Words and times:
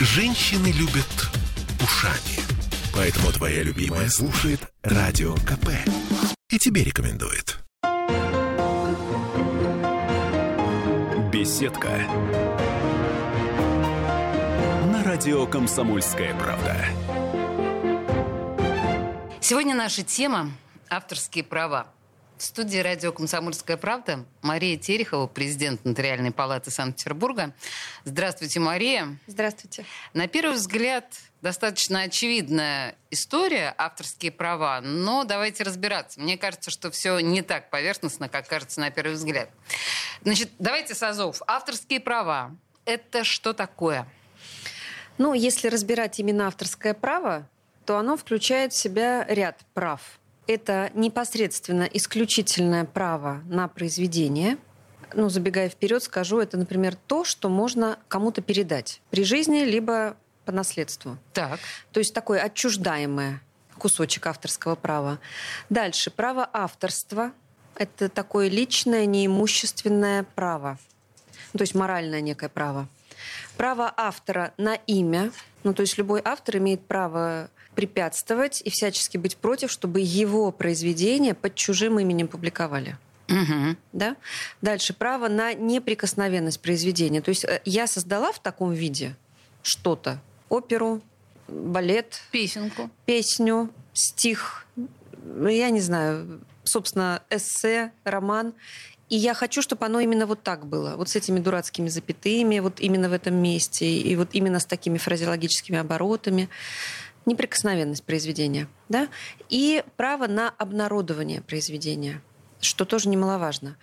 Женщины 0.00 0.68
любят 0.68 1.28
ушами. 1.82 2.38
Поэтому 2.94 3.32
твоя 3.32 3.64
любимая 3.64 4.08
слушает 4.08 4.60
Радио 4.84 5.34
КП. 5.34 5.70
И 6.50 6.58
тебе 6.58 6.84
рекомендует. 6.84 7.58
Беседка. 11.32 11.88
На 14.86 15.02
радио 15.02 15.48
«Комсомольская 15.48 16.32
правда». 16.34 16.76
Сегодня 19.40 19.74
наша 19.74 20.04
тема– 20.04 20.52
авторские 20.88 21.42
права. 21.42 21.88
В 22.38 22.42
студии 22.44 22.78
радио 22.78 23.10
«Комсомольская 23.10 23.76
правда» 23.76 24.24
Мария 24.42 24.78
Терехова, 24.78 25.26
президент 25.26 25.84
Нотариальной 25.84 26.30
палаты 26.30 26.70
Санкт-Петербурга. 26.70 27.52
Здравствуйте, 28.04 28.60
Мария. 28.60 29.18
Здравствуйте. 29.26 29.84
На 30.14 30.28
первый 30.28 30.54
взгляд, 30.54 31.12
достаточно 31.42 32.02
очевидная 32.02 32.94
история 33.10 33.74
авторские 33.76 34.30
права, 34.30 34.80
но 34.80 35.24
давайте 35.24 35.64
разбираться. 35.64 36.20
Мне 36.20 36.38
кажется, 36.38 36.70
что 36.70 36.92
все 36.92 37.18
не 37.18 37.42
так 37.42 37.70
поверхностно, 37.70 38.28
как 38.28 38.46
кажется 38.46 38.78
на 38.78 38.92
первый 38.92 39.14
взгляд. 39.14 39.50
Значит, 40.22 40.50
давайте 40.60 40.94
с 40.94 41.02
азов. 41.02 41.42
Авторские 41.48 41.98
права– 41.98 42.54
это 42.84 43.24
что 43.24 43.52
такое? 43.52 44.06
Ну, 45.18 45.34
если 45.34 45.66
разбирать 45.66 46.20
именно 46.20 46.46
авторское 46.46 46.94
право, 46.94 47.48
то 47.84 47.98
оно 47.98 48.16
включает 48.16 48.72
в 48.72 48.76
себя 48.76 49.24
ряд 49.28 49.58
прав– 49.74 50.20
это 50.48 50.90
непосредственно 50.94 51.82
исключительное 51.84 52.84
право 52.84 53.42
на 53.46 53.68
произведение. 53.68 54.58
Ну, 55.14 55.28
забегая 55.28 55.68
вперед, 55.68 56.02
скажу, 56.02 56.38
это, 56.40 56.56
например, 56.56 56.96
то, 57.06 57.24
что 57.24 57.48
можно 57.48 57.98
кому-то 58.08 58.42
передать 58.42 59.00
при 59.10 59.24
жизни, 59.24 59.60
либо 59.60 60.16
по 60.44 60.52
наследству. 60.52 61.18
Так. 61.34 61.60
То 61.92 62.00
есть 62.00 62.14
такой 62.14 62.40
отчуждаемый 62.40 63.40
кусочек 63.78 64.26
авторского 64.26 64.74
права. 64.74 65.18
Дальше. 65.68 66.10
Право 66.10 66.48
авторства. 66.52 67.32
Это 67.76 68.08
такое 68.08 68.48
личное, 68.48 69.06
неимущественное 69.06 70.24
право. 70.34 70.78
Ну, 71.52 71.58
то 71.58 71.62
есть 71.62 71.74
моральное 71.74 72.20
некое 72.20 72.48
право. 72.48 72.88
Право 73.56 73.92
автора 73.96 74.52
на 74.56 74.74
имя. 74.74 75.30
Ну, 75.62 75.74
то 75.74 75.82
есть 75.82 75.98
любой 75.98 76.22
автор 76.24 76.56
имеет 76.56 76.86
право 76.86 77.50
препятствовать 77.78 78.60
и 78.64 78.70
всячески 78.70 79.18
быть 79.18 79.36
против, 79.36 79.70
чтобы 79.70 80.00
его 80.00 80.50
произведения 80.50 81.32
под 81.32 81.54
чужим 81.54 82.00
именем 82.00 82.26
публиковали. 82.26 82.98
Угу. 83.28 83.76
Да? 83.92 84.16
Дальше 84.60 84.94
право 84.94 85.28
на 85.28 85.54
неприкосновенность 85.54 86.60
произведения. 86.60 87.20
То 87.20 87.28
есть 87.28 87.44
э, 87.44 87.60
я 87.64 87.86
создала 87.86 88.32
в 88.32 88.40
таком 88.40 88.72
виде 88.72 89.14
что-то. 89.62 90.20
Оперу, 90.48 91.00
балет. 91.46 92.20
Песенку. 92.32 92.90
Песню, 93.06 93.70
стих, 93.92 94.66
ну, 94.74 95.46
я 95.46 95.70
не 95.70 95.80
знаю, 95.80 96.40
собственно, 96.64 97.22
эссе, 97.30 97.92
роман. 98.02 98.54
И 99.08 99.16
я 99.16 99.34
хочу, 99.34 99.62
чтобы 99.62 99.86
оно 99.86 100.00
именно 100.00 100.26
вот 100.26 100.42
так 100.42 100.66
было, 100.66 100.96
вот 100.96 101.08
с 101.08 101.14
этими 101.14 101.38
дурацкими 101.38 101.88
запятыми, 101.88 102.58
вот 102.58 102.80
именно 102.80 103.08
в 103.08 103.12
этом 103.12 103.36
месте, 103.36 103.86
и 103.86 104.16
вот 104.16 104.30
именно 104.32 104.58
с 104.58 104.66
такими 104.66 104.98
фразеологическими 104.98 105.78
оборотами 105.78 106.48
неприкосновенность 107.28 108.04
произведения, 108.04 108.68
да, 108.88 109.08
и 109.48 109.84
право 109.96 110.26
на 110.26 110.48
обнародование 110.48 111.40
произведения, 111.42 112.20
что 112.60 112.84
тоже 112.84 113.08
немаловажно. 113.08 113.76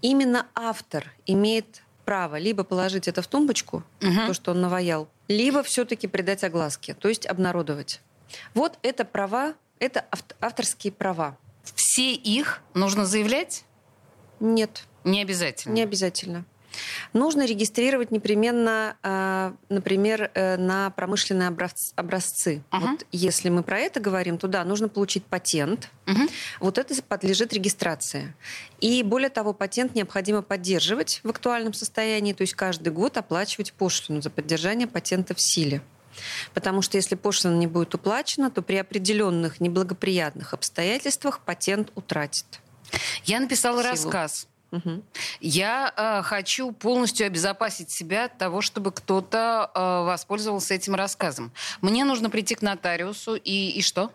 Именно 0.00 0.46
автор 0.54 1.12
имеет 1.26 1.82
право 2.04 2.38
либо 2.38 2.64
положить 2.64 3.08
это 3.08 3.20
в 3.22 3.26
тумбочку, 3.26 3.84
угу. 4.00 4.26
то, 4.26 4.34
что 4.34 4.52
он 4.52 4.60
наваял, 4.60 5.08
либо 5.28 5.62
все-таки 5.62 6.06
придать 6.06 6.42
огласке, 6.44 6.94
то 6.94 7.08
есть 7.08 7.26
обнародовать. 7.26 8.00
Вот 8.54 8.78
это 8.82 9.04
права, 9.04 9.54
это 9.78 10.06
авторские 10.40 10.92
права. 10.92 11.36
Все 11.74 12.14
их 12.14 12.62
нужно 12.74 13.04
заявлять? 13.04 13.64
Нет. 14.38 14.84
Не 15.04 15.22
обязательно? 15.22 15.72
Не 15.74 15.82
обязательно. 15.82 16.44
Нужно 17.12 17.46
регистрировать 17.46 18.10
непременно, 18.10 18.96
э, 19.02 19.52
например, 19.68 20.30
э, 20.34 20.56
на 20.56 20.90
промышленные 20.90 21.48
образцы. 21.48 22.62
Uh-huh. 22.70 22.80
Вот 22.80 23.06
если 23.12 23.48
мы 23.48 23.62
про 23.62 23.78
это 23.78 24.00
говорим, 24.00 24.38
то 24.38 24.48
да, 24.48 24.64
нужно 24.64 24.88
получить 24.88 25.24
патент. 25.24 25.90
Uh-huh. 26.06 26.30
Вот 26.60 26.78
это 26.78 27.00
подлежит 27.02 27.52
регистрации. 27.52 28.34
И 28.80 29.02
более 29.02 29.30
того, 29.30 29.52
патент 29.52 29.94
необходимо 29.94 30.42
поддерживать 30.42 31.20
в 31.22 31.28
актуальном 31.28 31.72
состоянии, 31.72 32.32
то 32.32 32.42
есть 32.42 32.54
каждый 32.54 32.92
год 32.92 33.16
оплачивать 33.16 33.72
пошлину 33.72 34.22
за 34.22 34.30
поддержание 34.30 34.86
патента 34.86 35.34
в 35.34 35.40
силе. 35.40 35.82
Потому 36.54 36.82
что 36.82 36.96
если 36.96 37.14
пошлина 37.14 37.56
не 37.56 37.66
будет 37.66 37.94
уплачена, 37.94 38.50
то 38.50 38.62
при 38.62 38.76
определенных 38.76 39.60
неблагоприятных 39.60 40.54
обстоятельствах 40.54 41.40
патент 41.40 41.92
утратит. 41.94 42.60
Я 43.24 43.40
написала 43.40 43.80
силу. 43.82 43.90
рассказ 43.90 44.48
Угу. 44.72 45.02
Я 45.40 45.92
э, 45.96 46.22
хочу 46.22 46.72
полностью 46.72 47.26
обезопасить 47.26 47.90
себя 47.90 48.26
от 48.26 48.38
того, 48.38 48.60
чтобы 48.62 48.92
кто-то 48.92 49.70
э, 49.74 49.80
воспользовался 50.04 50.74
этим 50.74 50.94
рассказом. 50.94 51.52
Мне 51.80 52.04
нужно 52.04 52.30
прийти 52.30 52.54
к 52.54 52.62
нотариусу 52.62 53.34
и, 53.34 53.70
и 53.70 53.82
что? 53.82 54.12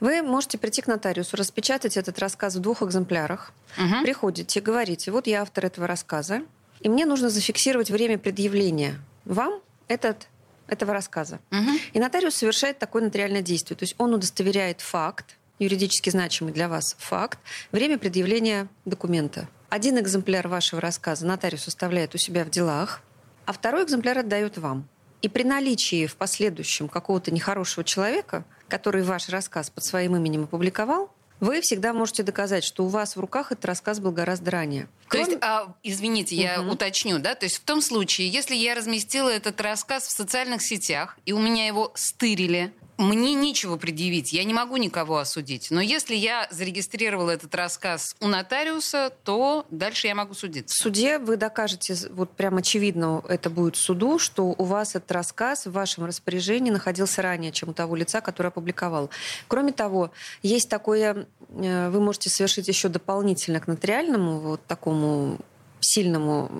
Вы 0.00 0.22
можете 0.22 0.58
прийти 0.58 0.82
к 0.82 0.86
нотариусу, 0.86 1.36
распечатать 1.36 1.96
этот 1.96 2.18
рассказ 2.18 2.56
в 2.56 2.60
двух 2.60 2.82
экземплярах. 2.82 3.52
Угу. 3.76 4.02
Приходите, 4.02 4.60
говорите, 4.60 5.10
вот 5.10 5.26
я 5.26 5.42
автор 5.42 5.66
этого 5.66 5.86
рассказа, 5.86 6.42
и 6.80 6.88
мне 6.88 7.06
нужно 7.06 7.28
зафиксировать 7.28 7.90
время 7.90 8.18
предъявления 8.18 9.00
вам 9.24 9.60
этот, 9.88 10.28
этого 10.66 10.92
рассказа. 10.92 11.40
Угу. 11.50 11.70
И 11.94 12.00
нотариус 12.00 12.36
совершает 12.36 12.78
такое 12.78 13.02
нотариальное 13.02 13.42
действие. 13.42 13.76
То 13.76 13.84
есть 13.84 13.94
он 13.98 14.14
удостоверяет 14.14 14.80
факт, 14.80 15.36
юридически 15.58 16.10
значимый 16.10 16.52
для 16.52 16.68
вас 16.68 16.96
факт, 16.98 17.38
время 17.70 17.98
предъявления 17.98 18.68
документа. 18.84 19.48
Один 19.70 20.00
экземпляр 20.00 20.48
вашего 20.48 20.80
рассказа 20.80 21.24
нотариус 21.24 21.68
оставляет 21.68 22.12
у 22.16 22.18
себя 22.18 22.44
в 22.44 22.50
делах, 22.50 23.02
а 23.46 23.52
второй 23.52 23.84
экземпляр 23.84 24.18
отдает 24.18 24.58
вам. 24.58 24.88
И 25.22 25.28
при 25.28 25.44
наличии 25.44 26.08
в 26.08 26.16
последующем 26.16 26.88
какого-то 26.88 27.30
нехорошего 27.30 27.84
человека, 27.84 28.44
который 28.66 29.04
ваш 29.04 29.28
рассказ 29.28 29.70
под 29.70 29.84
своим 29.84 30.16
именем 30.16 30.44
опубликовал, 30.44 31.14
вы 31.38 31.60
всегда 31.60 31.92
можете 31.92 32.24
доказать, 32.24 32.64
что 32.64 32.84
у 32.84 32.88
вас 32.88 33.14
в 33.14 33.20
руках 33.20 33.52
этот 33.52 33.64
рассказ 33.64 34.00
был 34.00 34.10
гораздо 34.10 34.50
ранее. 34.50 34.88
Кроме... 35.06 35.24
То 35.24 35.30
есть, 35.30 35.42
а, 35.44 35.74
извините, 35.84 36.34
я 36.34 36.60
угу. 36.60 36.72
уточню, 36.72 37.20
да, 37.20 37.36
то 37.36 37.46
есть 37.46 37.58
в 37.58 37.64
том 37.64 37.80
случае, 37.80 38.28
если 38.28 38.56
я 38.56 38.74
разместила 38.74 39.28
этот 39.30 39.60
рассказ 39.60 40.04
в 40.04 40.10
социальных 40.10 40.62
сетях, 40.62 41.16
и 41.26 41.32
у 41.32 41.38
меня 41.38 41.68
его 41.68 41.92
стырили, 41.94 42.74
мне 43.00 43.34
нечего 43.34 43.76
предъявить, 43.76 44.32
я 44.32 44.44
не 44.44 44.54
могу 44.54 44.76
никого 44.76 45.18
осудить. 45.18 45.70
Но 45.70 45.80
если 45.80 46.14
я 46.14 46.46
зарегистрировала 46.50 47.30
этот 47.30 47.54
рассказ 47.54 48.14
у 48.20 48.28
нотариуса, 48.28 49.12
то 49.24 49.66
дальше 49.70 50.06
я 50.06 50.14
могу 50.14 50.34
судиться. 50.34 50.74
В 50.78 50.82
суде 50.82 51.18
вы 51.18 51.36
докажете, 51.36 51.96
вот 52.10 52.30
прям 52.36 52.58
очевидно 52.58 53.22
это 53.28 53.48
будет 53.50 53.76
суду, 53.76 54.18
что 54.18 54.54
у 54.56 54.64
вас 54.64 54.94
этот 54.94 55.10
рассказ 55.12 55.66
в 55.66 55.72
вашем 55.72 56.04
распоряжении 56.04 56.70
находился 56.70 57.22
ранее, 57.22 57.52
чем 57.52 57.70
у 57.70 57.72
того 57.72 57.96
лица, 57.96 58.20
который 58.20 58.48
опубликовал. 58.48 59.10
Кроме 59.48 59.72
того, 59.72 60.10
есть 60.42 60.68
такое, 60.68 61.26
э, 61.48 61.90
вы 61.90 62.00
можете 62.00 62.28
совершить 62.28 62.68
еще 62.68 62.88
дополнительно 62.88 63.60
к 63.60 63.66
нотариальному 63.66 64.40
вот 64.40 64.66
такому 64.66 65.38
сильному 65.80 66.50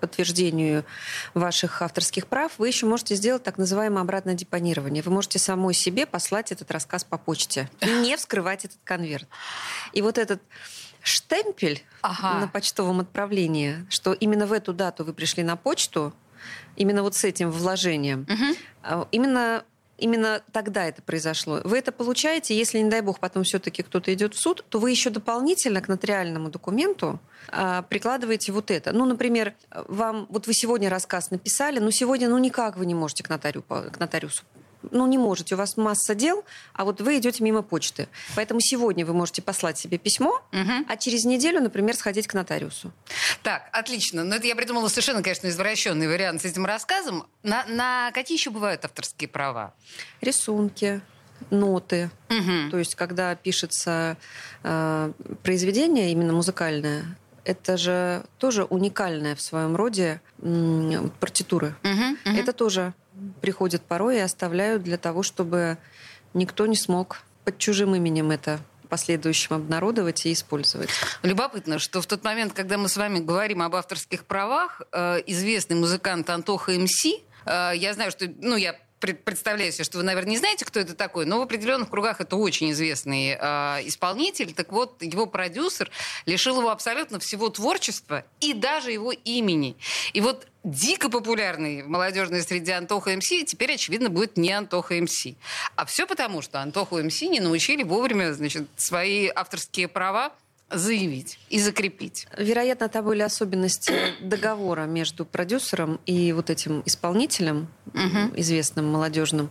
подтверждению 0.00 0.84
ваших 1.34 1.82
авторских 1.82 2.26
прав, 2.26 2.52
вы 2.58 2.68
еще 2.68 2.86
можете 2.86 3.14
сделать 3.14 3.42
так 3.42 3.58
называемое 3.58 4.02
обратное 4.02 4.34
депонирование. 4.34 5.02
Вы 5.02 5.12
можете 5.12 5.38
самой 5.38 5.74
себе 5.74 6.06
послать 6.06 6.52
этот 6.52 6.70
рассказ 6.70 7.04
по 7.04 7.18
почте 7.18 7.68
и 7.80 7.90
не 8.02 8.16
вскрывать 8.16 8.64
этот 8.64 8.78
конверт. 8.84 9.28
И 9.92 10.02
вот 10.02 10.18
этот 10.18 10.42
штемпель 11.02 11.82
ага. 12.00 12.40
на 12.40 12.48
почтовом 12.48 13.00
отправлении, 13.00 13.84
что 13.88 14.12
именно 14.12 14.46
в 14.46 14.52
эту 14.52 14.72
дату 14.72 15.04
вы 15.04 15.12
пришли 15.12 15.42
на 15.42 15.56
почту, 15.56 16.12
именно 16.76 17.02
вот 17.02 17.14
с 17.14 17.24
этим 17.24 17.50
вложением, 17.50 18.26
угу. 18.28 19.08
именно 19.10 19.64
именно 20.02 20.42
тогда 20.52 20.84
это 20.84 21.00
произошло. 21.02 21.60
Вы 21.64 21.78
это 21.78 21.92
получаете, 21.92 22.56
если, 22.56 22.78
не 22.78 22.90
дай 22.90 23.00
бог, 23.00 23.20
потом 23.20 23.44
все-таки 23.44 23.82
кто-то 23.82 24.12
идет 24.12 24.34
в 24.34 24.40
суд, 24.40 24.64
то 24.68 24.78
вы 24.78 24.90
еще 24.90 25.10
дополнительно 25.10 25.80
к 25.80 25.88
нотариальному 25.88 26.50
документу 26.50 27.20
а, 27.48 27.82
прикладываете 27.82 28.52
вот 28.52 28.70
это. 28.70 28.92
Ну, 28.92 29.04
например, 29.06 29.54
вам, 29.70 30.26
вот 30.28 30.46
вы 30.46 30.54
сегодня 30.54 30.90
рассказ 30.90 31.30
написали, 31.30 31.78
но 31.78 31.90
сегодня, 31.90 32.28
ну, 32.28 32.38
никак 32.38 32.76
вы 32.76 32.86
не 32.86 32.94
можете 32.94 33.22
к, 33.22 33.28
нотариу, 33.28 33.62
к 33.62 33.98
нотариусу 33.98 34.42
ну, 34.90 35.06
не 35.06 35.18
можете, 35.18 35.54
у 35.54 35.58
вас 35.58 35.76
масса 35.76 36.14
дел, 36.14 36.44
а 36.72 36.84
вот 36.84 37.00
вы 37.00 37.18
идете 37.18 37.42
мимо 37.42 37.62
почты. 37.62 38.08
Поэтому 38.34 38.60
сегодня 38.60 39.06
вы 39.06 39.14
можете 39.14 39.42
послать 39.42 39.78
себе 39.78 39.98
письмо, 39.98 40.42
угу. 40.52 40.72
а 40.88 40.96
через 40.96 41.24
неделю, 41.24 41.60
например, 41.60 41.94
сходить 41.96 42.26
к 42.26 42.34
нотариусу. 42.34 42.92
Так, 43.42 43.68
отлично. 43.72 44.24
Ну, 44.24 44.34
это 44.34 44.46
я 44.46 44.56
придумала 44.56 44.88
совершенно, 44.88 45.22
конечно, 45.22 45.48
извращенный 45.48 46.08
вариант 46.08 46.42
с 46.42 46.44
этим 46.44 46.66
рассказом. 46.66 47.26
На, 47.42 47.64
на 47.66 48.10
какие 48.12 48.36
еще 48.36 48.50
бывают 48.50 48.84
авторские 48.84 49.28
права? 49.28 49.74
Рисунки, 50.20 51.00
ноты. 51.50 52.10
Угу. 52.30 52.70
То 52.70 52.78
есть, 52.78 52.94
когда 52.94 53.34
пишется 53.34 54.16
э, 54.62 55.12
произведение, 55.42 56.12
именно 56.12 56.32
музыкальное, 56.32 57.04
это 57.44 57.76
же 57.76 58.24
тоже 58.38 58.64
уникальная 58.64 59.34
в 59.34 59.40
своем 59.40 59.74
роде 59.74 60.20
м, 60.40 61.10
партитура. 61.20 61.76
Угу, 61.82 62.30
угу. 62.30 62.38
Это 62.38 62.52
тоже 62.52 62.94
приходят 63.40 63.82
порой 63.82 64.16
и 64.16 64.20
оставляют 64.20 64.82
для 64.82 64.98
того, 64.98 65.22
чтобы 65.22 65.78
никто 66.34 66.66
не 66.66 66.76
смог 66.76 67.22
под 67.44 67.58
чужим 67.58 67.94
именем 67.94 68.30
это 68.30 68.60
последующем 68.88 69.56
обнародовать 69.56 70.26
и 70.26 70.32
использовать. 70.34 70.90
Любопытно, 71.22 71.78
что 71.78 72.02
в 72.02 72.06
тот 72.06 72.24
момент, 72.24 72.52
когда 72.52 72.76
мы 72.76 72.90
с 72.90 72.96
вами 72.98 73.20
говорим 73.20 73.62
об 73.62 73.74
авторских 73.74 74.26
правах, 74.26 74.82
э, 74.92 75.22
известный 75.28 75.76
музыкант 75.76 76.28
Антоха 76.28 76.72
МС, 76.72 77.06
э, 77.06 77.72
я 77.74 77.94
знаю, 77.94 78.10
что, 78.10 78.30
ну, 78.38 78.54
я 78.54 78.76
представляю 79.02 79.72
себе, 79.72 79.84
что 79.84 79.98
вы, 79.98 80.04
наверное, 80.04 80.30
не 80.30 80.38
знаете, 80.38 80.64
кто 80.64 80.80
это 80.80 80.94
такой, 80.94 81.26
но 81.26 81.38
в 81.38 81.42
определенных 81.42 81.90
кругах 81.90 82.20
это 82.20 82.36
очень 82.36 82.70
известный 82.70 83.36
э, 83.38 83.86
исполнитель. 83.86 84.52
Так 84.54 84.72
вот, 84.72 85.02
его 85.02 85.26
продюсер 85.26 85.90
лишил 86.26 86.58
его 86.60 86.70
абсолютно 86.70 87.18
всего 87.18 87.48
творчества 87.48 88.24
и 88.40 88.52
даже 88.54 88.92
его 88.92 89.12
имени. 89.12 89.76
И 90.12 90.20
вот 90.20 90.46
дико 90.64 91.10
популярный 91.10 91.82
в 91.82 91.88
молодежной 91.88 92.42
среде 92.42 92.74
Антоха 92.74 93.16
МС 93.16 93.28
теперь, 93.28 93.74
очевидно, 93.74 94.08
будет 94.08 94.36
не 94.36 94.52
Антоха 94.52 94.94
МС. 94.94 95.26
А 95.74 95.84
все 95.84 96.06
потому, 96.06 96.40
что 96.40 96.60
Антоху 96.60 97.02
МС 97.02 97.20
не 97.22 97.40
научили 97.40 97.82
вовремя 97.82 98.32
значит, 98.32 98.68
свои 98.76 99.28
авторские 99.34 99.88
права 99.88 100.32
заявить 100.72 101.38
и 101.48 101.60
закрепить. 101.60 102.26
Вероятно, 102.36 102.84
это 102.84 103.02
были 103.02 103.22
особенности 103.22 103.92
договора 104.20 104.82
между 104.82 105.24
продюсером 105.24 106.00
и 106.06 106.32
вот 106.32 106.50
этим 106.50 106.82
исполнителем, 106.86 107.68
угу. 107.86 108.34
известным 108.36 108.86
молодежным, 108.86 109.50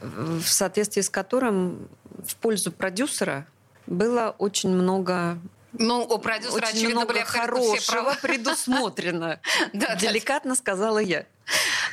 в 0.00 0.46
соответствии 0.46 1.02
с 1.02 1.10
которым 1.10 1.88
в 2.26 2.36
пользу 2.36 2.72
продюсера 2.72 3.46
было 3.86 4.34
очень 4.38 4.70
много 4.70 5.38
ну, 5.72 6.02
у 6.02 6.18
продюсера, 6.18 6.56
Очень 6.56 6.68
очевидно, 6.68 6.90
много 6.90 7.12
были 7.12 7.22
хорошего 7.22 8.16
предусмотрено. 8.20 9.40
Деликатно 9.72 10.56
сказала 10.56 10.98
я. 10.98 11.26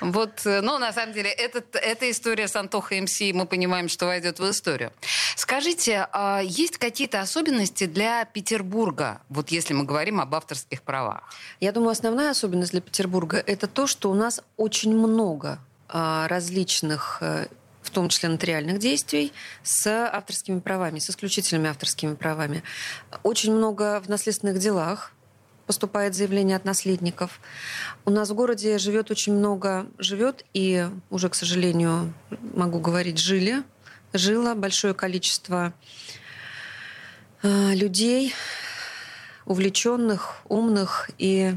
Вот, 0.01 0.45
э, 0.45 0.61
ну, 0.61 0.77
на 0.77 0.93
самом 0.93 1.13
деле, 1.13 1.29
этот, 1.29 1.75
эта 1.75 2.09
история 2.11 2.47
с 2.47 2.55
Антохой 2.55 3.01
МС, 3.01 3.19
мы 3.33 3.45
понимаем, 3.45 3.89
что 3.89 4.05
войдет 4.05 4.39
в 4.39 4.49
историю. 4.49 4.91
Скажите, 5.35 6.07
а 6.11 6.41
есть 6.43 6.77
какие-то 6.77 7.21
особенности 7.21 7.85
для 7.85 8.25
Петербурга, 8.25 9.21
вот 9.29 9.49
если 9.49 9.73
мы 9.73 9.83
говорим 9.85 10.19
об 10.19 10.35
авторских 10.35 10.81
правах? 10.81 11.23
Я 11.59 11.71
думаю, 11.71 11.91
основная 11.91 12.31
особенность 12.31 12.71
для 12.71 12.81
Петербурга– 12.81 13.37
это 13.45 13.67
то, 13.67 13.87
что 13.87 14.11
у 14.11 14.13
нас 14.13 14.41
очень 14.55 14.95
много 14.95 15.59
а, 15.89 16.27
различных 16.27 17.19
э, 17.21 17.47
в 17.87 17.89
том 17.89 18.09
числе 18.09 18.27
нотариальных 18.27 18.79
действий, 18.79 19.31
с 19.63 19.87
авторскими 19.87 20.59
правами, 20.59 20.99
с 20.99 21.09
исключительными 21.09 21.69
авторскими 21.69 22.15
правами. 22.15 22.61
Очень 23.23 23.53
много 23.53 24.01
в 24.01 24.09
наследственных 24.09 24.59
делах 24.59 25.13
поступает 25.67 26.15
заявление 26.15 26.55
от 26.55 26.65
наследников. 26.65 27.39
У 28.05 28.09
нас 28.09 28.29
в 28.29 28.33
городе 28.33 28.79
живет 28.79 29.11
очень 29.11 29.33
много, 29.33 29.85
живет 29.99 30.45
и 30.53 30.87
уже, 31.09 31.29
к 31.29 31.35
сожалению, 31.35 32.13
могу 32.55 32.79
говорить, 32.79 33.19
жили, 33.19 33.63
жило 34.13 34.55
большое 34.55 34.93
количество 34.93 35.73
э, 37.43 37.75
людей, 37.75 38.33
увлеченных, 39.45 40.37
умных 40.47 41.11
и 41.17 41.55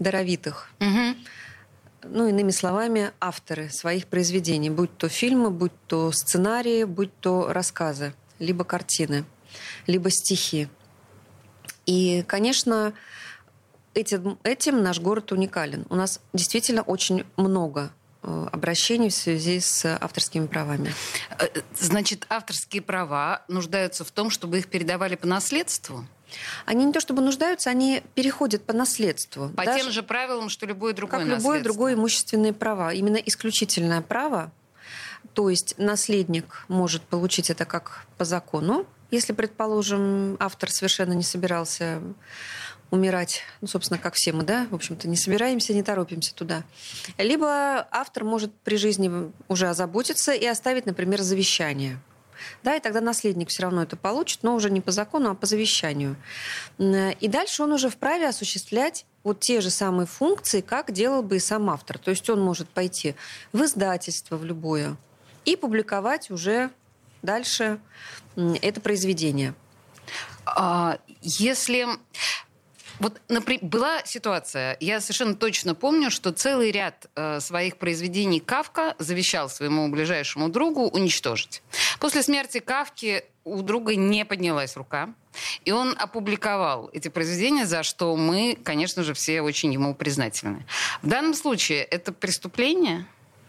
даровитых. 0.00 0.68
Угу. 0.80 1.16
Ну, 2.08 2.28
иными 2.28 2.50
словами, 2.50 3.12
авторы 3.20 3.70
своих 3.70 4.06
произведений, 4.06 4.70
будь 4.70 4.96
то 4.96 5.08
фильмы, 5.08 5.50
будь 5.50 5.72
то 5.86 6.12
сценарии, 6.12 6.84
будь 6.84 7.16
то 7.20 7.52
рассказы, 7.52 8.14
либо 8.38 8.64
картины, 8.64 9.24
либо 9.86 10.10
стихи. 10.10 10.68
И, 11.86 12.24
конечно, 12.26 12.92
этим, 13.96 14.38
этим 14.44 14.82
наш 14.82 15.00
город 15.00 15.32
уникален. 15.32 15.86
У 15.88 15.96
нас 15.96 16.20
действительно 16.32 16.82
очень 16.82 17.24
много 17.36 17.90
э, 18.22 18.46
обращений 18.52 19.08
в 19.08 19.14
связи 19.14 19.58
с 19.58 19.84
авторскими 20.00 20.46
правами. 20.46 20.92
Э, 21.38 21.46
значит, 21.74 22.26
авторские 22.28 22.82
права 22.82 23.42
нуждаются 23.48 24.04
в 24.04 24.10
том, 24.10 24.30
чтобы 24.30 24.58
их 24.58 24.68
передавали 24.68 25.16
по 25.16 25.26
наследству? 25.26 26.06
Они 26.66 26.84
не 26.84 26.92
то 26.92 27.00
чтобы 27.00 27.22
нуждаются, 27.22 27.70
они 27.70 28.02
переходят 28.14 28.64
по 28.64 28.72
наследству. 28.72 29.48
По 29.50 29.64
даже, 29.64 29.84
тем 29.84 29.92
же 29.92 30.02
правилам, 30.02 30.48
что 30.48 30.66
любое 30.66 30.92
другое 30.92 31.20
Как 31.20 31.28
любое 31.28 31.62
другое 31.62 31.94
имущественное 31.94 32.52
право. 32.52 32.92
Именно 32.92 33.16
исключительное 33.16 34.02
право, 34.02 34.52
то 35.34 35.48
есть 35.48 35.78
наследник 35.78 36.64
может 36.68 37.02
получить 37.02 37.48
это 37.48 37.64
как 37.64 38.06
по 38.18 38.24
закону, 38.24 38.86
если, 39.10 39.32
предположим, 39.32 40.36
автор 40.40 40.70
совершенно 40.70 41.12
не 41.12 41.22
собирался 41.22 42.02
умирать, 42.90 43.42
ну, 43.60 43.68
собственно, 43.68 43.98
как 43.98 44.14
все 44.14 44.32
мы, 44.32 44.44
да, 44.44 44.66
в 44.70 44.74
общем-то, 44.74 45.08
не 45.08 45.16
собираемся, 45.16 45.74
не 45.74 45.82
торопимся 45.82 46.34
туда. 46.34 46.62
Либо 47.18 47.86
автор 47.90 48.24
может 48.24 48.54
при 48.60 48.76
жизни 48.76 49.32
уже 49.48 49.68
озаботиться 49.68 50.32
и 50.32 50.46
оставить, 50.46 50.86
например, 50.86 51.22
завещание. 51.22 51.98
Да, 52.62 52.76
и 52.76 52.80
тогда 52.80 53.00
наследник 53.00 53.48
все 53.48 53.62
равно 53.62 53.82
это 53.82 53.96
получит, 53.96 54.42
но 54.42 54.54
уже 54.54 54.70
не 54.70 54.80
по 54.80 54.90
закону, 54.90 55.30
а 55.30 55.34
по 55.34 55.46
завещанию. 55.46 56.16
И 56.78 57.28
дальше 57.28 57.62
он 57.62 57.72
уже 57.72 57.88
вправе 57.88 58.28
осуществлять 58.28 59.06
вот 59.24 59.40
те 59.40 59.60
же 59.60 59.70
самые 59.70 60.06
функции, 60.06 60.60
как 60.60 60.92
делал 60.92 61.22
бы 61.22 61.36
и 61.36 61.40
сам 61.40 61.70
автор. 61.70 61.98
То 61.98 62.10
есть 62.10 62.28
он 62.30 62.40
может 62.40 62.68
пойти 62.68 63.14
в 63.52 63.64
издательство, 63.64 64.36
в 64.36 64.44
любое, 64.44 64.96
и 65.44 65.56
публиковать 65.56 66.30
уже 66.30 66.70
дальше 67.22 67.80
это 68.36 68.80
произведение. 68.80 69.54
А, 70.44 70.98
если 71.22 71.86
вот 72.98 73.20
например, 73.28 73.64
была 73.64 74.04
ситуация, 74.04 74.76
я 74.80 75.00
совершенно 75.00 75.34
точно 75.34 75.74
помню, 75.74 76.10
что 76.10 76.32
целый 76.32 76.70
ряд 76.70 77.06
э, 77.14 77.40
своих 77.40 77.76
произведений 77.76 78.40
Кавка 78.40 78.94
завещал 78.98 79.48
своему 79.48 79.88
ближайшему 79.88 80.48
другу 80.48 80.88
уничтожить. 80.88 81.62
После 82.00 82.22
смерти 82.22 82.60
Кавки 82.60 83.24
у 83.44 83.62
друга 83.62 83.94
не 83.94 84.24
поднялась 84.24 84.76
рука, 84.76 85.14
и 85.64 85.72
он 85.72 85.94
опубликовал 85.98 86.90
эти 86.92 87.08
произведения, 87.08 87.66
за 87.66 87.82
что 87.82 88.16
мы, 88.16 88.58
конечно 88.62 89.02
же, 89.02 89.14
все 89.14 89.40
очень 89.42 89.72
ему 89.72 89.94
признательны. 89.94 90.66
В 91.02 91.08
данном 91.08 91.34
случае 91.34 91.82
это 91.84 92.12
преступление? 92.12 93.06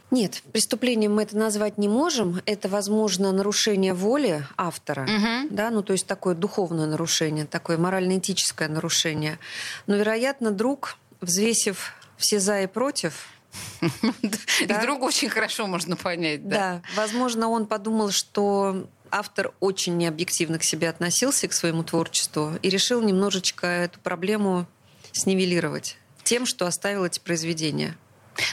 Нет, 0.09 0.42
преступлением 0.54 1.15
мы 1.15 1.24
это 1.24 1.38
назвать 1.38 1.77
не 1.77 1.89
можем. 1.89 2.42
Это, 2.45 2.69
возможно, 2.69 3.31
нарушение 3.31 3.94
воли 3.94 4.45
автора, 4.56 5.04
угу. 5.04 5.50
да, 5.50 5.69
ну 5.69 5.83
то 5.83 5.94
есть 5.94 6.07
такое 6.07 6.33
духовное 6.33 6.88
нарушение, 6.88 7.45
такое 7.45 7.77
морально-этическое 7.77 8.69
нарушение. 8.69 9.38
Но, 9.86 9.95
вероятно, 9.95 10.51
друг, 10.51 10.98
взвесив 11.19 11.94
все 12.18 12.39
за 12.39 12.62
и 12.62 12.68
против, 12.68 13.27
и 14.62 14.65
друга 14.65 15.04
очень 15.04 15.30
хорошо 15.30 15.68
можно 15.68 15.95
понять. 15.95 16.48
Да. 16.48 16.55
да, 16.55 16.81
возможно, 16.96 17.50
он 17.50 17.65
подумал, 17.65 18.12
что 18.12 18.88
автор 19.12 19.53
очень 19.60 19.98
необъективно 19.98 20.60
к 20.60 20.63
себе 20.63 20.89
относился, 20.89 21.48
к 21.48 21.53
своему 21.53 21.84
творчеству, 21.84 22.53
и 22.62 22.70
решил 22.70 23.01
немножечко 23.01 23.67
эту 23.67 24.00
проблему 24.00 24.67
снивелировать 25.12 25.98
тем, 26.24 26.46
что 26.46 26.67
оставил 26.67 27.05
эти 27.05 27.20
произведения. 27.20 27.98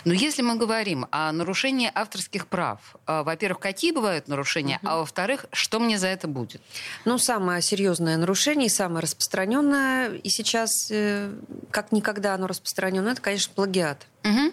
Но 0.04 0.12
если 0.12 0.42
мы 0.42 0.56
говорим 0.56 1.06
о 1.10 1.32
нарушении 1.32 1.90
авторских 1.94 2.46
прав, 2.46 2.96
э, 3.06 3.22
во-первых, 3.22 3.60
какие 3.60 3.92
бывают 3.92 4.28
нарушения, 4.28 4.78
угу. 4.82 4.88
а 4.88 4.96
во-вторых, 4.98 5.46
что 5.52 5.78
мне 5.78 5.98
за 5.98 6.08
это 6.08 6.28
будет? 6.28 6.62
Ну, 7.04 7.18
самое 7.18 7.62
серьезное 7.62 8.16
нарушение 8.16 8.66
и 8.66 8.70
самое 8.70 9.02
распространенное, 9.02 10.14
и 10.14 10.28
сейчас 10.28 10.90
э, 10.90 11.32
как 11.70 11.92
никогда 11.92 12.34
оно 12.34 12.46
распространено, 12.46 13.08
это, 13.10 13.20
конечно, 13.20 13.52
плагиат. 13.54 14.06
Угу. 14.24 14.52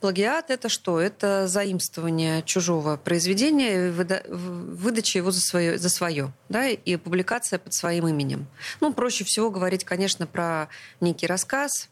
Плагиат 0.00 0.50
это 0.50 0.70
что? 0.70 0.98
Это 0.98 1.46
заимствование 1.46 2.42
чужого 2.42 2.96
произведения, 2.96 3.90
выдача 3.90 5.18
его 5.18 5.30
за 5.30 5.42
свое, 5.42 5.76
за 5.76 5.90
свое 5.90 6.32
да, 6.48 6.68
и 6.68 6.96
публикация 6.96 7.58
под 7.58 7.74
своим 7.74 8.08
именем. 8.08 8.46
Ну, 8.80 8.94
проще 8.94 9.24
всего 9.24 9.50
говорить, 9.50 9.84
конечно, 9.84 10.26
про 10.26 10.68
некий 11.00 11.26
рассказ, 11.26 11.89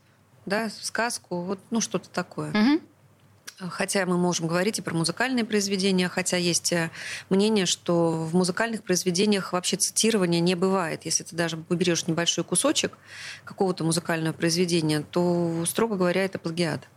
да, 0.49 0.71
сказку, 0.71 1.43
вот, 1.43 1.61
ну, 1.71 1.81
что-то 1.81 2.09
такое. 2.11 2.51
Угу. 2.51 2.81
Хотя 3.71 4.07
мы 4.07 4.17
можем 4.17 4.47
говорить 4.47 4.79
и 4.79 4.83
про 4.83 4.95
музыкальные 4.95 5.45
произведения, 5.45 6.09
хотя 6.09 6.37
есть 6.37 6.73
э, 6.73 6.91
мнение, 7.29 7.67
что 7.67 8.13
в 8.13 8.33
музыкальных 8.33 8.85
произведениях 8.85 9.53
вообще 9.53 9.77
цитирования 9.77 10.39
не 10.39 10.55
бывает. 10.55 11.05
Если 11.05 11.25
ты 11.25 11.35
даже 11.35 11.57
выберешь 11.69 12.07
небольшой 12.07 12.45
кусочек 12.45 12.97
какого-то 13.45 13.83
музыкального 13.83 14.33
произведения, 14.33 15.01
то, 15.01 15.65
строго 15.67 15.97
говоря, 15.97 16.25
это 16.25 16.39
плагиат. 16.39 16.89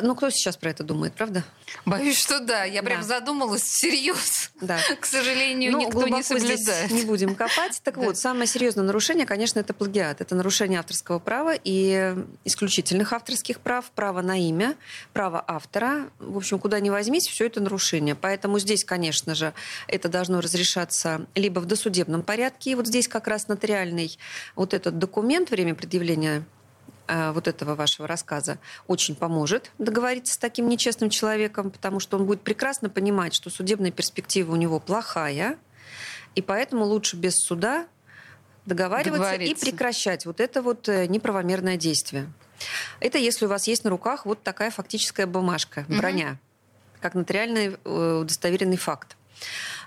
Ну, 0.00 0.14
кто 0.14 0.30
сейчас 0.30 0.56
про 0.56 0.70
это 0.70 0.84
думает, 0.84 1.14
правда? 1.14 1.44
Боюсь, 1.84 2.18
что 2.18 2.40
да. 2.40 2.64
Я 2.64 2.82
да. 2.82 2.86
прям 2.86 3.02
задумалась 3.02 3.62
всерьез. 3.62 4.50
Да. 4.60 4.78
К 5.00 5.04
сожалению, 5.04 5.72
ну, 5.72 5.80
никто 5.80 6.08
не 6.08 6.22
соблюдает. 6.22 6.90
Не 6.90 7.02
будем 7.04 7.34
копать. 7.34 7.80
Так 7.82 7.96
вот, 7.96 8.16
самое 8.16 8.46
серьезное 8.46 8.84
нарушение, 8.84 9.26
конечно, 9.26 9.60
это 9.60 9.74
плагиат. 9.74 10.20
Это 10.20 10.34
нарушение 10.34 10.78
авторского 10.78 11.18
права 11.18 11.54
и 11.62 12.14
исключительных 12.44 13.12
авторских 13.12 13.60
прав, 13.60 13.90
право 13.90 14.22
на 14.22 14.40
имя, 14.40 14.76
право 15.12 15.42
автора. 15.46 16.10
В 16.18 16.36
общем, 16.36 16.58
куда 16.58 16.80
ни 16.80 16.90
возьмись, 16.90 17.26
все 17.26 17.46
это 17.46 17.60
нарушение. 17.60 18.14
Поэтому 18.14 18.58
здесь, 18.58 18.84
конечно 18.84 19.34
же, 19.34 19.52
это 19.88 20.08
должно 20.08 20.40
разрешаться 20.40 21.26
либо 21.34 21.60
в 21.60 21.66
досудебном 21.66 22.22
порядке. 22.22 22.70
И 22.70 22.74
вот 22.74 22.86
здесь 22.86 23.08
как 23.08 23.26
раз 23.26 23.48
нотариальный 23.48 24.18
вот 24.54 24.74
этот 24.74 24.98
документ, 24.98 25.50
время 25.50 25.74
предъявления 25.74 26.38
э, 26.38 26.61
вот 27.32 27.48
этого 27.48 27.74
вашего 27.74 28.06
рассказа 28.08 28.58
очень 28.86 29.14
поможет 29.14 29.70
договориться 29.78 30.34
с 30.34 30.38
таким 30.38 30.68
нечестным 30.68 31.10
человеком, 31.10 31.70
потому 31.70 32.00
что 32.00 32.16
он 32.16 32.26
будет 32.26 32.42
прекрасно 32.42 32.88
понимать, 32.88 33.34
что 33.34 33.50
судебная 33.50 33.90
перспектива 33.90 34.52
у 34.52 34.56
него 34.56 34.80
плохая, 34.80 35.58
и 36.34 36.42
поэтому 36.42 36.84
лучше 36.84 37.16
без 37.16 37.36
суда 37.36 37.86
договариваться 38.66 39.34
и 39.34 39.54
прекращать 39.54 40.26
вот 40.26 40.40
это 40.40 40.62
вот 40.62 40.88
э, 40.88 41.06
неправомерное 41.06 41.76
действие. 41.76 42.32
Это 43.00 43.18
если 43.18 43.46
у 43.46 43.48
вас 43.48 43.66
есть 43.66 43.84
на 43.84 43.90
руках 43.90 44.24
вот 44.24 44.42
такая 44.42 44.70
фактическая 44.70 45.26
бумажка, 45.26 45.84
броня, 45.88 46.30
угу. 46.30 46.38
как 47.00 47.14
нотариальный 47.14 47.76
э, 47.84 48.18
удостоверенный 48.22 48.76
факт. 48.76 49.16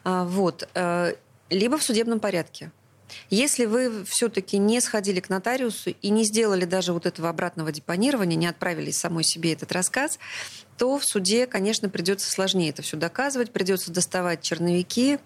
А, 0.04 0.26
вот. 0.26 0.68
Э, 0.74 1.14
либо 1.50 1.78
в 1.78 1.84
судебном 1.84 2.20
порядке. 2.20 2.72
Если 3.30 3.66
вы 3.66 4.04
все-таки 4.06 4.58
не 4.58 4.82
сходили 4.82 5.20
к 5.20 5.30
нотариусу 5.30 5.96
и 6.02 6.10
не 6.10 6.24
сделали 6.24 6.66
даже 6.66 6.94
вот 6.94 7.06
этого 7.06 7.30
обратного 7.30 7.72
депонирования, 7.72 8.38
не 8.38 8.48
отправили 8.48 8.92
самой 8.92 9.24
себе 9.24 9.54
этот 9.54 9.72
рассказ, 9.72 10.20
то 10.78 10.98
в 10.98 11.06
суде, 11.06 11.48
конечно, 11.48 11.90
придется 11.90 12.30
сложнее 12.30 12.70
это 12.70 12.82
все 12.82 12.98
доказывать, 12.98 13.52
придется 13.52 13.92
доставать 13.92 14.42
черновики. 14.42 15.20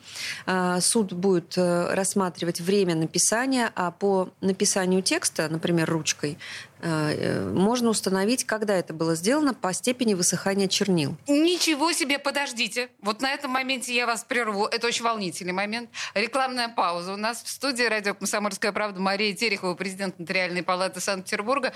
А, 0.45 0.79
суд 0.79 1.13
будет 1.13 1.57
э, 1.57 1.93
рассматривать 1.93 2.61
время 2.61 2.95
написания, 2.95 3.71
а 3.75 3.91
по 3.91 4.29
написанию 4.41 5.01
текста, 5.01 5.49
например, 5.49 5.89
ручкой, 5.89 6.37
можно 6.81 7.89
установить, 7.89 8.45
когда 8.45 8.75
это 8.75 8.93
было 8.93 9.15
сделано 9.15 9.53
по 9.53 9.73
степени 9.73 10.13
высыхания 10.13 10.67
чернил. 10.67 11.17
Ничего 11.27 11.91
себе, 11.91 12.19
подождите. 12.19 12.89
Вот 13.01 13.21
на 13.21 13.31
этом 13.33 13.51
моменте 13.51 13.93
я 13.93 14.05
вас 14.05 14.23
прерву. 14.23 14.65
Это 14.65 14.87
очень 14.87 15.03
волнительный 15.03 15.53
момент. 15.53 15.89
Рекламная 16.13 16.69
пауза. 16.69 17.13
У 17.13 17.17
нас 17.17 17.43
в 17.43 17.49
студии 17.49 17.83
радио 17.83 18.13
«Комсомольская 18.13 18.71
правда» 18.71 18.99
Мария 19.01 19.33
Терехова, 19.35 19.73
президент 19.75 20.19
Нотариальной 20.19 20.63
палаты 20.63 21.01
Санкт-Петербурга. 21.01 21.73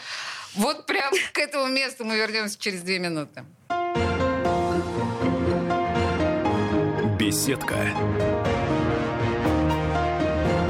Вот 0.55 0.85
прям 0.85 1.13
к 1.33 1.37
этому 1.37 1.67
месту 1.67 2.05
мы 2.05 2.15
вернемся 2.15 2.57
через 2.59 2.81
две 2.81 2.99
минуты. 2.99 3.43
Беседка. 7.19 7.75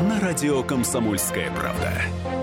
На 0.07 0.19
радио 0.19 0.63
«Комсомольская 0.63 1.51
правда». 1.51 2.42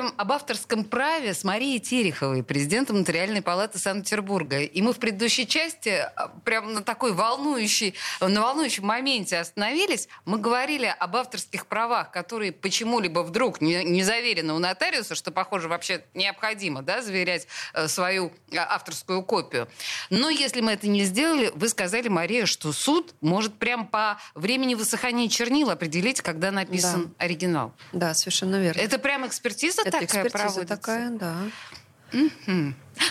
Разговариваем 0.00 0.14
об 0.16 0.32
авторском 0.32 0.84
праве 0.84 1.34
с 1.34 1.44
Марией 1.44 1.78
Тереховой, 1.78 2.42
президентом 2.42 2.98
Нотариальной 2.98 3.42
палаты 3.42 3.78
Санкт-Петербурга. 3.78 4.60
И 4.60 4.82
мы 4.82 4.92
в 4.92 4.98
предыдущей 4.98 5.46
части 5.46 5.88
а, 5.88 6.28
прямо 6.44 6.70
на 6.70 6.82
такой 6.82 7.12
волнующей, 7.12 7.94
на 8.20 8.40
волнующем 8.40 8.86
моменте 8.86 9.38
остановились. 9.38 10.08
Мы 10.24 10.38
говорили 10.38 10.94
об 10.98 11.16
авторских 11.16 11.66
правах, 11.66 12.10
которые 12.10 12.52
почему-либо 12.52 13.20
вдруг 13.20 13.60
не, 13.60 13.84
не 13.84 14.02
заверены 14.02 14.54
у 14.54 14.58
нотариуса, 14.58 15.14
что, 15.14 15.30
похоже, 15.30 15.68
вообще 15.68 16.04
необходимо 16.14 16.82
да, 16.82 17.02
заверять 17.02 17.46
э, 17.74 17.88
свою 17.88 18.32
а, 18.52 18.74
авторскую 18.74 19.22
копию. 19.22 19.68
Но 20.08 20.30
если 20.30 20.60
мы 20.60 20.72
это 20.72 20.88
не 20.88 21.04
сделали, 21.04 21.50
вы 21.54 21.68
сказали, 21.68 22.08
Мария, 22.08 22.46
что 22.46 22.72
суд 22.72 23.14
может 23.20 23.54
прямо 23.54 23.86
по 23.86 24.18
времени 24.34 24.74
высыхания 24.74 25.28
чернил 25.28 25.70
определить, 25.70 26.20
когда 26.20 26.50
написан 26.50 27.14
да. 27.18 27.24
оригинал. 27.24 27.72
Да, 27.92 28.14
совершенно 28.14 28.56
верно. 28.60 28.80
Это 28.80 28.98
прямо 28.98 29.26
экспертиза 29.26 29.82
Это 29.82 29.89
такая 29.90 30.06
экспертиза 30.06 30.38
проводится? 30.38 30.76
такая, 30.76 31.10
да. 31.10 31.34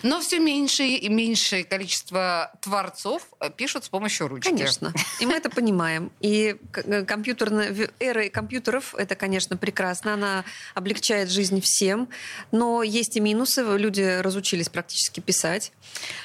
Но 0.03 0.22
все 0.22 0.39
меньше 0.39 0.84
и 0.84 1.10
меньшее 1.10 1.63
количество 1.63 2.51
творцов 2.62 3.27
э, 3.39 3.50
пишут 3.50 3.86
с 3.86 3.89
помощью 3.89 4.27
ручки. 4.27 4.50
Конечно. 4.50 4.94
И 5.20 5.25
мы 5.25 5.34
это 5.34 5.50
понимаем. 5.50 6.12
И 6.20 6.58
э, 6.74 7.06
компьютерная 7.06 7.75
эра 8.00 8.29
компьютеров 8.29 8.94
это, 8.96 9.15
конечно, 9.15 9.58
прекрасно. 9.58 10.13
Она 10.13 10.46
облегчает 10.75 11.29
жизнь 11.29 11.60
всем. 11.62 12.08
Но 12.51 12.84
есть 12.84 13.18
и 13.18 13.20
минусы. 13.20 13.63
Люди 13.63 14.20
разучились 14.22 14.70
практически 14.70 15.20
писать. 15.20 15.72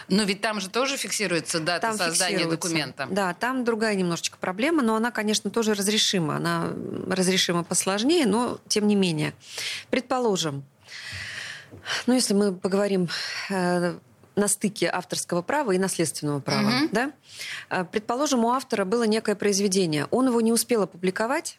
Но 0.09 0.25
ведь 0.25 0.41
там 0.41 0.61
же 0.61 0.69
тоже 0.69 0.97
фиксируется 0.97 1.61
дата 1.61 1.89
там 1.89 1.97
создания 1.97 2.47
документа. 2.47 3.09
Да, 3.11 3.33
там 3.35 3.65
другая 3.65 3.95
немножечко 3.95 4.37
проблема, 4.39 4.83
но 4.83 4.97
она, 4.97 5.11
конечно, 5.11 5.51
тоже 5.51 5.75
разрешима. 5.75 6.37
Она 6.37 6.73
разрешима 7.09 7.65
посложнее, 7.65 8.27
но 8.27 8.59
тем 8.69 8.87
не 8.87 8.95
менее. 8.95 9.33
Предположим, 9.91 10.65
ну, 12.07 12.15
если 12.15 12.35
мы 12.35 12.53
поговорим 12.53 13.09
э, 13.51 13.99
на 14.37 14.49
стыке 14.49 14.91
авторского 14.93 15.43
права 15.43 15.73
и 15.73 15.79
наследственного 15.79 16.41
права, 16.41 16.71
mm-hmm. 16.71 16.89
да? 16.93 17.13
Э, 17.71 17.85
предположим, 17.85 18.45
у 18.45 18.51
автора 18.51 18.85
было 18.85 19.05
некое 19.05 19.35
произведение, 19.35 20.07
он 20.11 20.29
его 20.29 20.41
не 20.41 20.53
успел 20.53 20.83
опубликовать, 20.83 21.59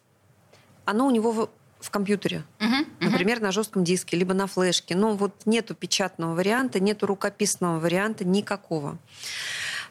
оно 0.85 1.07
у 1.07 1.11
него 1.11 1.31
в, 1.31 1.49
в 1.79 1.89
компьютере, 1.89 2.43
uh-huh, 2.59 2.85
например, 2.99 3.41
на 3.41 3.51
жестком 3.51 3.83
диске, 3.83 4.17
либо 4.17 4.33
на 4.33 4.47
флешке. 4.47 4.95
Но 4.95 5.15
вот 5.15 5.33
нету 5.45 5.73
печатного 5.73 6.35
варианта, 6.35 6.79
нету 6.79 7.07
рукописного 7.07 7.79
варианта 7.79 8.23
никакого. 8.25 8.97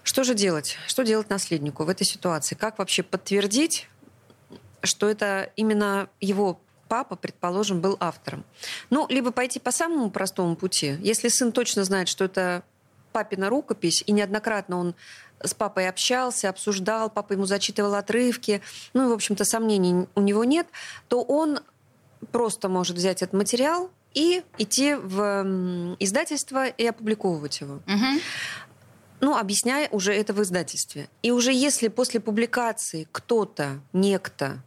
Что 0.05 0.23
же 0.23 0.35
делать? 0.35 0.77
Что 0.87 1.03
делать 1.03 1.31
наследнику 1.31 1.85
в 1.85 1.89
этой 1.89 2.05
ситуации? 2.05 2.55
Как 2.55 2.79
вообще 2.79 3.03
подтвердить, 3.03 3.89
что 4.83 5.09
это 5.09 5.51
именно 5.57 6.09
его 6.21 6.61
папа, 6.95 7.17
предположим, 7.17 7.81
был 7.81 7.97
автором. 7.99 8.45
Ну, 8.89 9.09
либо 9.09 9.33
пойти 9.33 9.59
по 9.59 9.73
самому 9.73 10.13
простому 10.13 10.55
пути. 10.55 10.97
Если 11.01 11.27
сын 11.27 11.51
точно 11.51 11.83
знает, 11.83 12.07
что 12.07 12.25
это 12.25 12.63
папина 13.11 13.51
рукопись, 13.51 14.05
и 14.07 14.13
неоднократно 14.13 14.79
он 14.79 14.95
с 15.43 15.55
папой 15.55 15.89
общался, 15.89 16.49
обсуждал, 16.49 17.11
папа 17.11 17.33
ему 17.33 17.47
зачитывал 17.47 17.97
отрывки, 17.97 18.63
ну 18.93 19.07
и, 19.07 19.09
в 19.09 19.13
общем-то, 19.13 19.45
сомнений 19.45 20.07
у 20.15 20.21
него 20.21 20.45
нет, 20.45 20.69
то 21.09 21.21
он 21.21 21.59
просто 22.31 22.69
может 22.69 22.97
взять 22.97 23.23
этот 23.23 23.35
материал 23.35 23.91
и 24.15 24.45
идти 24.57 24.95
в 24.95 25.97
издательство 25.99 26.69
и 26.69 26.87
опубликовывать 26.87 27.61
его. 27.61 27.75
Угу. 27.89 28.21
Ну, 29.19 29.37
объясняя 29.37 29.89
уже 29.91 30.15
это 30.15 30.33
в 30.33 30.41
издательстве. 30.41 31.09
И 31.23 31.33
уже 31.33 31.53
если 31.53 31.89
после 31.89 32.21
публикации 32.21 33.09
кто-то, 33.11 33.81
некто 33.93 34.63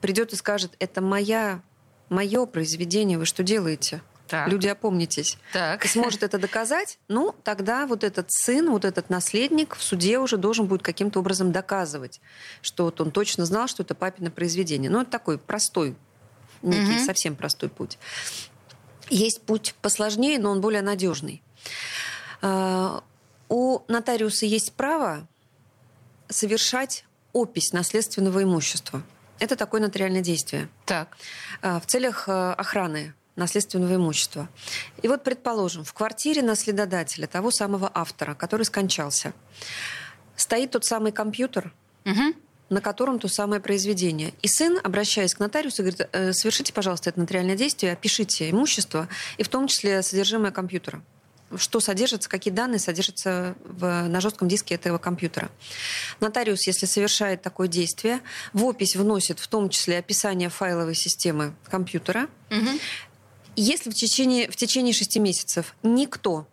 придет 0.00 0.32
и 0.32 0.36
скажет, 0.36 0.74
это 0.78 1.00
моя, 1.00 1.62
мое 2.08 2.46
произведение, 2.46 3.18
вы 3.18 3.26
что 3.26 3.42
делаете? 3.42 4.02
Так. 4.30 4.46
Люди, 4.48 4.68
опомнитесь. 4.68 5.38
Так. 5.52 5.84
И 5.84 5.88
сможет 5.88 6.22
это 6.22 6.38
доказать, 6.38 7.00
ну, 7.08 7.34
тогда 7.42 7.86
вот 7.88 8.04
этот 8.04 8.30
сын, 8.30 8.70
вот 8.70 8.84
этот 8.84 9.10
наследник 9.10 9.74
в 9.74 9.82
суде 9.82 10.20
уже 10.20 10.36
должен 10.36 10.66
будет 10.66 10.82
каким-то 10.82 11.18
образом 11.18 11.50
доказывать, 11.50 12.20
что 12.62 12.84
вот 12.84 13.00
он 13.00 13.10
точно 13.10 13.44
знал, 13.44 13.66
что 13.66 13.82
это 13.82 13.96
папино 13.96 14.30
произведение. 14.30 14.88
Ну, 14.88 15.00
это 15.00 15.10
такой 15.10 15.36
простой, 15.36 15.96
некий 16.62 16.98
угу. 16.98 17.04
совсем 17.04 17.34
простой 17.34 17.70
путь. 17.70 17.98
Есть 19.08 19.42
путь 19.42 19.74
посложнее, 19.82 20.38
но 20.38 20.52
он 20.52 20.60
более 20.60 20.82
надежный. 20.82 21.42
А, 22.40 23.02
у 23.48 23.80
нотариуса 23.88 24.46
есть 24.46 24.74
право 24.74 25.26
совершать 26.28 27.04
опись 27.32 27.72
наследственного 27.72 28.44
имущества. 28.44 29.02
Это 29.40 29.56
такое 29.56 29.80
нотариальное 29.80 30.20
действие. 30.20 30.68
Так. 30.86 31.16
А, 31.62 31.80
в 31.80 31.86
целях 31.86 32.28
э, 32.28 32.52
охраны 32.52 33.14
наследственного 33.36 33.96
имущества. 33.96 34.48
И 35.02 35.08
вот, 35.08 35.24
предположим, 35.24 35.82
в 35.82 35.92
квартире 35.94 36.42
наследодателя, 36.42 37.26
того 37.26 37.50
самого 37.50 37.90
автора, 37.92 38.34
который 38.34 38.64
скончался, 38.64 39.32
стоит 40.36 40.70
тот 40.72 40.84
самый 40.84 41.10
компьютер, 41.10 41.72
угу. 42.04 42.34
на 42.68 42.80
котором 42.80 43.18
то 43.18 43.28
самое 43.28 43.62
произведение. 43.62 44.34
И 44.42 44.48
сын, 44.48 44.78
обращаясь 44.84 45.34
к 45.34 45.38
нотариусу, 45.40 45.82
говорит, 45.82 46.08
«Э, 46.12 46.32
совершите, 46.32 46.72
пожалуйста, 46.72 47.10
это 47.10 47.18
нотариальное 47.18 47.56
действие, 47.56 47.92
опишите 47.92 48.50
имущество, 48.50 49.08
и 49.38 49.42
в 49.42 49.48
том 49.48 49.66
числе 49.68 50.02
содержимое 50.02 50.50
компьютера 50.50 51.02
что 51.56 51.80
содержится, 51.80 52.28
какие 52.28 52.52
данные 52.52 52.78
содержатся 52.78 53.56
в, 53.64 54.08
на 54.08 54.20
жестком 54.20 54.48
диске 54.48 54.74
этого 54.74 54.98
компьютера. 54.98 55.50
Нотариус, 56.20 56.66
если 56.66 56.86
совершает 56.86 57.42
такое 57.42 57.68
действие, 57.68 58.20
в 58.52 58.64
опись 58.64 58.96
вносит 58.96 59.40
в 59.40 59.48
том 59.48 59.68
числе 59.68 59.98
описание 59.98 60.48
файловой 60.48 60.94
системы 60.94 61.54
компьютера. 61.68 62.28
Угу. 62.50 62.68
Если 63.56 63.90
в 63.90 63.94
течение, 63.94 64.50
в 64.50 64.56
течение 64.56 64.94
шести 64.94 65.18
месяцев 65.18 65.74
никто 65.82 66.46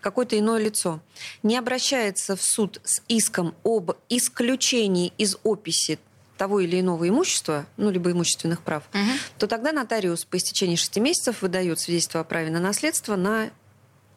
какое-то 0.00 0.38
иное 0.38 0.62
лицо 0.62 1.00
не 1.42 1.56
обращается 1.56 2.36
в 2.36 2.42
суд 2.42 2.80
с 2.84 3.02
иском 3.08 3.54
об 3.64 3.92
исключении 4.08 5.12
из 5.16 5.36
описи 5.44 5.98
того 6.36 6.60
или 6.60 6.80
иного 6.80 7.08
имущества, 7.08 7.66
ну, 7.76 7.90
либо 7.90 8.10
имущественных 8.10 8.60
прав, 8.60 8.82
угу. 8.92 9.00
то 9.38 9.46
тогда 9.46 9.72
нотариус 9.72 10.24
по 10.24 10.36
истечении 10.36 10.76
шести 10.76 11.00
месяцев 11.00 11.42
выдает 11.42 11.80
свидетельство 11.80 12.20
о 12.20 12.24
праве 12.24 12.50
на 12.50 12.60
наследство 12.60 13.16
на 13.16 13.50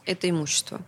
это 0.08 0.30
имущество. 0.30 0.82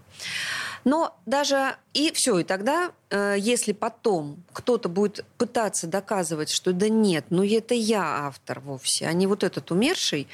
Но 0.85 1.17
даже 1.25 1.75
и 1.93 2.11
все, 2.11 2.39
и 2.39 2.43
тогда, 2.43 2.91
э, 3.09 3.35
если 3.37 3.73
потом 3.73 4.43
кто-то 4.53 4.87
будет 4.89 5.25
пытаться 5.37 5.87
доказывать, 5.87 6.49
что 6.49 6.71
да 6.71 6.87
нет, 6.89 7.25
ну 7.29 7.43
это 7.43 7.73
я 7.73 8.27
автор 8.27 8.59
вовсе, 8.61 9.07
а 9.07 9.13
не 9.13 9.27
вот 9.27 9.43
этот 9.43 9.71
умерший, 9.71 10.27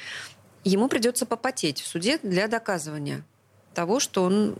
ему 0.64 0.88
придется 0.88 1.26
попотеть 1.26 1.80
в 1.80 1.86
суде 1.86 2.18
для 2.22 2.48
доказывания 2.48 3.24
того, 3.74 4.00
что 4.00 4.22
он 4.22 4.56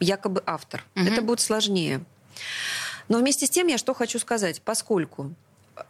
якобы 0.00 0.42
автор. 0.46 0.84
Угу. 0.96 1.04
Это 1.04 1.22
будет 1.22 1.40
сложнее. 1.40 2.00
Но 3.08 3.18
вместе 3.18 3.46
с 3.46 3.50
тем 3.50 3.66
я 3.66 3.78
что 3.78 3.94
хочу 3.94 4.18
сказать, 4.18 4.62
поскольку 4.62 5.34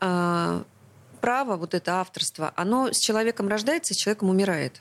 э, 0.00 0.62
право, 1.20 1.56
вот 1.56 1.74
это 1.74 2.00
авторство, 2.00 2.52
оно 2.56 2.92
с 2.92 2.98
человеком 2.98 3.48
рождается, 3.48 3.94
с 3.94 3.96
человеком 3.96 4.30
умирает 4.30 4.80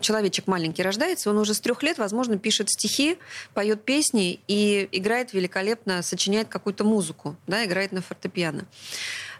человечек 0.00 0.46
маленький 0.46 0.82
рождается, 0.82 1.30
он 1.30 1.38
уже 1.38 1.54
с 1.54 1.60
трех 1.60 1.82
лет, 1.82 1.98
возможно, 1.98 2.38
пишет 2.38 2.70
стихи, 2.70 3.18
поет 3.52 3.84
песни 3.84 4.40
и 4.48 4.88
играет 4.92 5.32
великолепно, 5.32 6.02
сочиняет 6.02 6.48
какую-то 6.48 6.84
музыку, 6.84 7.36
да, 7.46 7.64
играет 7.64 7.92
на 7.92 8.02
фортепиано. 8.02 8.66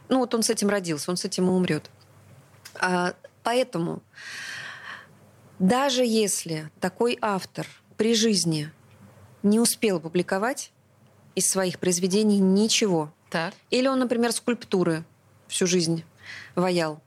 Ну 0.09 0.19
вот 0.19 0.35
он 0.35 0.43
с 0.43 0.51
этим 0.51 0.69
родился, 0.69 1.11
он 1.11 1.17
с 1.17 1.25
этим 1.25 1.47
и 1.47 1.51
умрет. 1.51 1.91
А, 2.77 3.15
поэтому 3.43 4.03
даже 5.59 6.05
если 6.05 6.71
такой 6.81 7.19
автор 7.21 7.67
при 7.97 8.15
жизни 8.15 8.71
не 9.43 9.61
успел 9.61 10.01
публиковать 10.01 10.73
из 11.35 11.47
своих 11.47 11.79
произведений 11.79 12.39
ничего, 12.39 13.13
так. 13.31 13.55
или 13.71 13.87
он, 13.87 13.99
например, 13.99 14.33
скульптуры 14.33 15.05
всю 15.49 15.67
жизнь 15.67 16.05
ваял, 16.55 17.01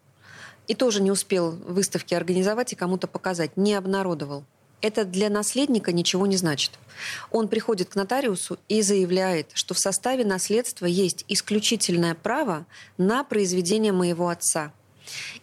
и 0.67 0.75
тоже 0.75 1.01
не 1.01 1.11
успел 1.11 1.51
выставки 1.51 2.13
организовать 2.13 2.73
и 2.73 2.75
кому-то 2.75 3.07
показать, 3.07 3.57
не 3.57 3.73
обнародовал. 3.73 4.43
Это 4.81 5.05
для 5.05 5.29
наследника 5.29 5.91
ничего 5.91 6.27
не 6.27 6.37
значит. 6.37 6.71
Он 7.31 7.47
приходит 7.47 7.89
к 7.89 7.95
нотариусу 7.95 8.59
и 8.67 8.81
заявляет, 8.81 9.49
что 9.53 9.73
в 9.73 9.79
составе 9.79 10.23
наследства 10.23 10.85
есть 10.85 11.25
исключительное 11.27 12.13
право 12.13 12.65
на 12.97 13.23
произведение 13.23 13.91
моего 13.91 14.29
отца. 14.29 14.71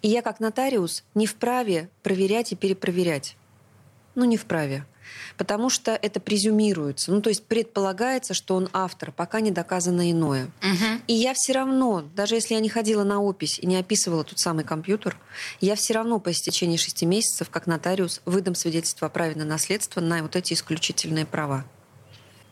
И 0.03 0.09
я 0.09 0.23
как 0.23 0.41
нотариус 0.41 1.03
не 1.15 1.27
вправе 1.27 1.89
проверять 2.03 2.53
и 2.53 2.57
перепроверять. 2.57 3.37
Ну, 4.15 4.25
не 4.25 4.37
вправе 4.37 4.85
потому 5.37 5.71
что 5.71 5.93
это 5.93 6.21
презюмируется. 6.21 7.13
Ну, 7.13 7.21
то 7.21 7.29
есть 7.29 7.45
предполагается, 7.45 8.35
что 8.35 8.55
он 8.57 8.69
автор, 8.73 9.13
пока 9.13 9.41
не 9.41 9.51
доказано 9.51 10.11
иное. 10.11 10.47
Угу. 10.63 11.03
И 11.07 11.15
я 11.15 11.35
все 11.35 11.53
равно, 11.53 12.05
даже 12.15 12.35
если 12.35 12.55
я 12.55 12.61
не 12.61 12.69
ходила 12.69 13.05
на 13.05 13.21
опись 13.21 13.59
и 13.59 13.67
не 13.67 13.77
описывала 13.77 14.25
тот 14.25 14.39
самый 14.39 14.65
компьютер, 14.65 15.17
я 15.61 15.75
все 15.77 15.95
равно 15.95 16.19
по 16.19 16.31
истечении 16.31 16.77
шести 16.77 17.07
месяцев, 17.07 17.51
как 17.51 17.67
нотариус, 17.67 18.21
выдам 18.25 18.55
свидетельство 18.55 19.07
о 19.07 19.11
праве 19.11 19.35
на 19.35 19.45
наследство 19.45 20.01
на 20.01 20.23
вот 20.23 20.37
эти 20.37 20.55
исключительные 20.55 21.27
права. 21.27 21.65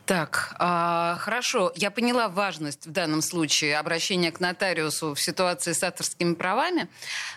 Так, 0.04 0.56
а, 0.58 1.16
хорошо, 1.20 1.72
я 1.76 1.92
поняла 1.92 2.28
важность 2.28 2.86
в 2.86 2.90
данном 2.90 3.22
случае 3.22 3.78
обращения 3.78 4.32
к 4.32 4.40
нотариусу 4.40 5.14
в 5.14 5.20
ситуации 5.20 5.72
с 5.72 5.82
авторскими 5.82 6.34
правами, 6.34 6.88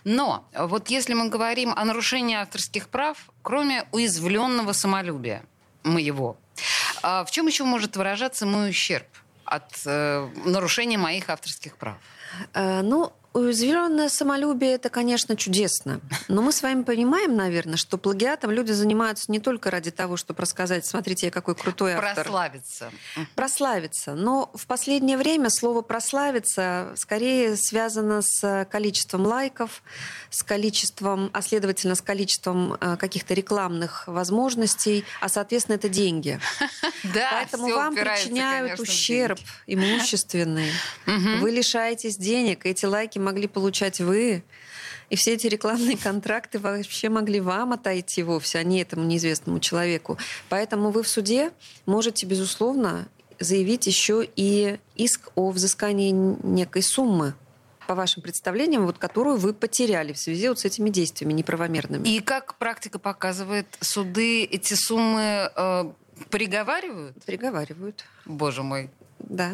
но 0.04 0.48
вот 0.58 0.90
если 0.90 1.14
мы 1.14 1.30
говорим 1.30 1.74
о 1.76 1.86
нарушении 1.86 2.36
авторских 2.36 2.90
прав, 2.90 3.18
кроме 3.44 3.86
уязвленного 3.92 4.74
самолюбия 4.74 5.44
моего, 5.84 6.38
а 7.04 7.24
в 7.24 7.30
чем 7.30 7.46
еще 7.46 7.66
может 7.66 7.98
выражаться 7.98 8.48
мой 8.48 8.72
ущерб 8.72 9.08
от 9.44 9.72
э, 9.86 10.28
нарушения 10.46 10.98
моих 10.98 11.30
авторских 11.30 11.78
прав? 11.78 11.98
Э, 12.54 12.82
ну, 12.82 13.14
Уязвленное 13.36 14.08
самолюбие– 14.08 14.72
это, 14.76 14.88
конечно, 14.90 15.36
чудесно. 15.36 16.00
Но 16.30 16.42
мы 16.42 16.54
с 16.54 16.64
вами 16.64 16.84
понимаем, 16.84 17.36
наверное, 17.36 17.76
что 17.76 17.98
плагиатом 17.98 18.50
люди 18.50 18.72
занимаются 18.72 19.30
не 19.30 19.42
только 19.42 19.70
ради 19.70 19.92
того, 19.92 20.16
чтобы 20.16 20.42
рассказать, 20.42 20.86
смотрите, 20.86 21.26
я 21.26 21.32
какой 21.34 21.54
крутой 21.54 21.96
автор. 21.96 22.24
Прославиться. 22.24 22.92
Прославиться. 23.36 24.16
Но 24.16 24.50
в 24.54 24.66
последнее 24.68 25.18
время 25.18 25.50
слово 25.50 25.82
«прославиться» 25.82 26.94
скорее 26.96 27.58
связано 27.58 28.22
с 28.22 28.66
количеством 28.72 29.26
лайков, 29.26 29.84
с 30.30 30.42
количеством, 30.42 31.30
а 31.34 31.42
следовательно, 31.42 31.96
с 31.96 32.02
количеством 32.02 32.78
э, 32.80 32.96
каких-то 32.96 33.34
рекламных 33.34 34.08
возможностей, 34.08 35.04
а, 35.20 35.28
соответственно, 35.28 35.76
это 35.76 35.90
деньги. 35.90 36.40
Да, 37.14 37.30
Поэтому 37.34 37.68
вам 37.70 37.96
причиняют 37.96 38.80
ущерб 38.80 39.40
имущественный. 39.68 40.72
Вы 41.06 41.52
лишаетесь 41.52 42.18
денег, 42.18 42.66
эти 42.66 42.86
лайки 42.86 43.20
могли 43.26 43.48
получать 43.48 44.00
вы, 44.00 44.44
и 45.10 45.16
все 45.16 45.34
эти 45.34 45.48
рекламные 45.48 45.98
контракты 45.98 46.60
вообще 46.60 47.10
могли 47.10 47.40
вам 47.40 47.74
отойти 47.74 48.24
вовсе, 48.24 48.60
а 48.60 48.64
не 48.64 48.82
этому 48.82 49.04
неизвестному 49.04 49.60
человеку. 49.60 50.18
Поэтому 50.50 50.92
вы 50.92 51.04
в 51.04 51.08
суде 51.08 51.52
можете, 51.86 52.26
безусловно, 52.26 53.08
заявить 53.40 53.86
еще 53.88 54.28
и 54.36 54.80
иск 54.96 55.30
о 55.36 55.52
взыскании 55.52 56.12
некой 56.12 56.82
суммы 56.82 57.34
по 57.88 57.94
вашим 57.94 58.24
представлениям, 58.24 58.86
вот, 58.86 58.98
которую 58.98 59.38
вы 59.38 59.54
потеряли 59.54 60.14
в 60.14 60.18
связи 60.18 60.50
вот 60.50 60.60
с 60.60 60.66
этими 60.66 60.90
действиями 60.90 61.34
неправомерными. 61.34 62.08
И 62.08 62.20
как 62.20 62.56
практика 62.56 62.98
показывает, 62.98 63.68
суды 63.80 64.44
эти 64.44 64.74
суммы 64.74 65.52
э, 65.56 65.84
приговаривают? 66.32 67.24
Приговаривают. 67.26 68.06
Боже 68.26 68.64
мой. 68.64 68.90
Да. 69.20 69.54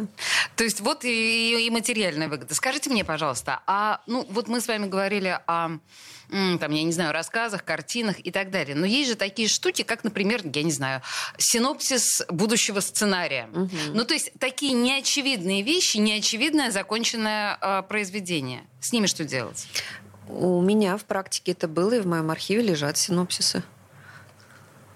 То 0.56 0.64
есть 0.64 0.82
вот 0.82 1.06
и, 1.06 1.66
и 1.66 1.70
материальная 1.70 2.28
выгода. 2.28 2.54
Скажите 2.56 2.90
мне, 2.90 3.06
пожалуйста, 3.06 3.62
а 3.68 4.02
ну 4.08 4.26
вот 4.30 4.48
мы 4.48 4.60
с 4.62 4.68
вами 4.68 4.88
говорили 4.88 5.40
о 5.48 5.80
там, 6.32 6.72
я 6.72 6.84
не 6.84 6.94
знаю, 6.94 7.12
рассказах, 7.12 7.66
картинах 7.66 8.16
и 8.26 8.32
так 8.32 8.52
далее. 8.52 8.74
Но 8.74 8.86
есть 8.86 9.10
же 9.10 9.16
такие 9.16 9.50
штуки, 9.50 9.82
как, 9.82 10.06
например, 10.06 10.42
я 10.46 10.64
не 10.64 10.72
знаю, 10.72 11.02
синопсис 11.38 12.24
будущего 12.30 12.80
сценария. 12.80 13.50
Угу. 13.54 13.70
Ну, 13.94 14.06
то 14.06 14.14
есть 14.14 14.32
такие 14.40 14.72
неочевидные 14.72 15.62
вещи, 15.62 15.98
неочевидное 15.98 16.72
законченное 16.72 17.58
э, 17.60 17.84
произведение. 17.84 18.62
С 18.80 18.94
ними 18.94 19.08
что 19.08 19.26
делать? 19.26 19.68
У 20.30 20.62
меня 20.62 20.96
в 20.96 21.04
практике 21.04 21.52
это 21.52 21.68
было, 21.68 21.96
и 21.96 22.00
в 22.00 22.08
моем 22.08 22.32
архиве 22.32 22.62
лежат 22.62 22.98
синопсисы. 22.98 23.64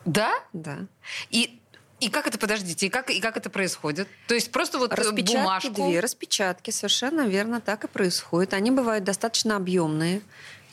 Да? 0.05 0.33
Да. 0.53 0.85
И 1.31 1.59
и 1.99 2.09
как 2.09 2.27
это, 2.27 2.37
подождите, 2.37 2.87
и 2.87 2.89
как, 2.89 3.09
и 3.09 3.21
как 3.21 3.37
это 3.37 3.49
происходит? 3.49 4.07
То 4.27 4.33
есть 4.33 4.51
просто 4.51 4.77
вот 4.77 4.91
э, 4.91 4.95
распечатки, 4.95 5.37
бумажку... 5.37 5.87
две 5.87 5.99
распечатки, 5.99 6.71
совершенно 6.71 7.21
верно, 7.27 7.61
так 7.61 7.85
и 7.85 7.87
происходит. 7.87 8.53
Они 8.53 8.69
бывают 8.69 9.05
достаточно 9.05 9.55
объемные, 9.55 10.21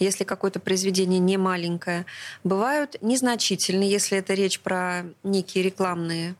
если 0.00 0.24
какое-то 0.24 0.58
произведение 0.58 1.20
не 1.20 1.36
маленькое. 1.36 2.06
Бывают 2.42 2.96
незначительные, 3.02 3.88
если 3.88 4.18
это 4.18 4.34
речь 4.34 4.58
про 4.58 5.04
некие 5.22 5.62
рекламные 5.62 6.34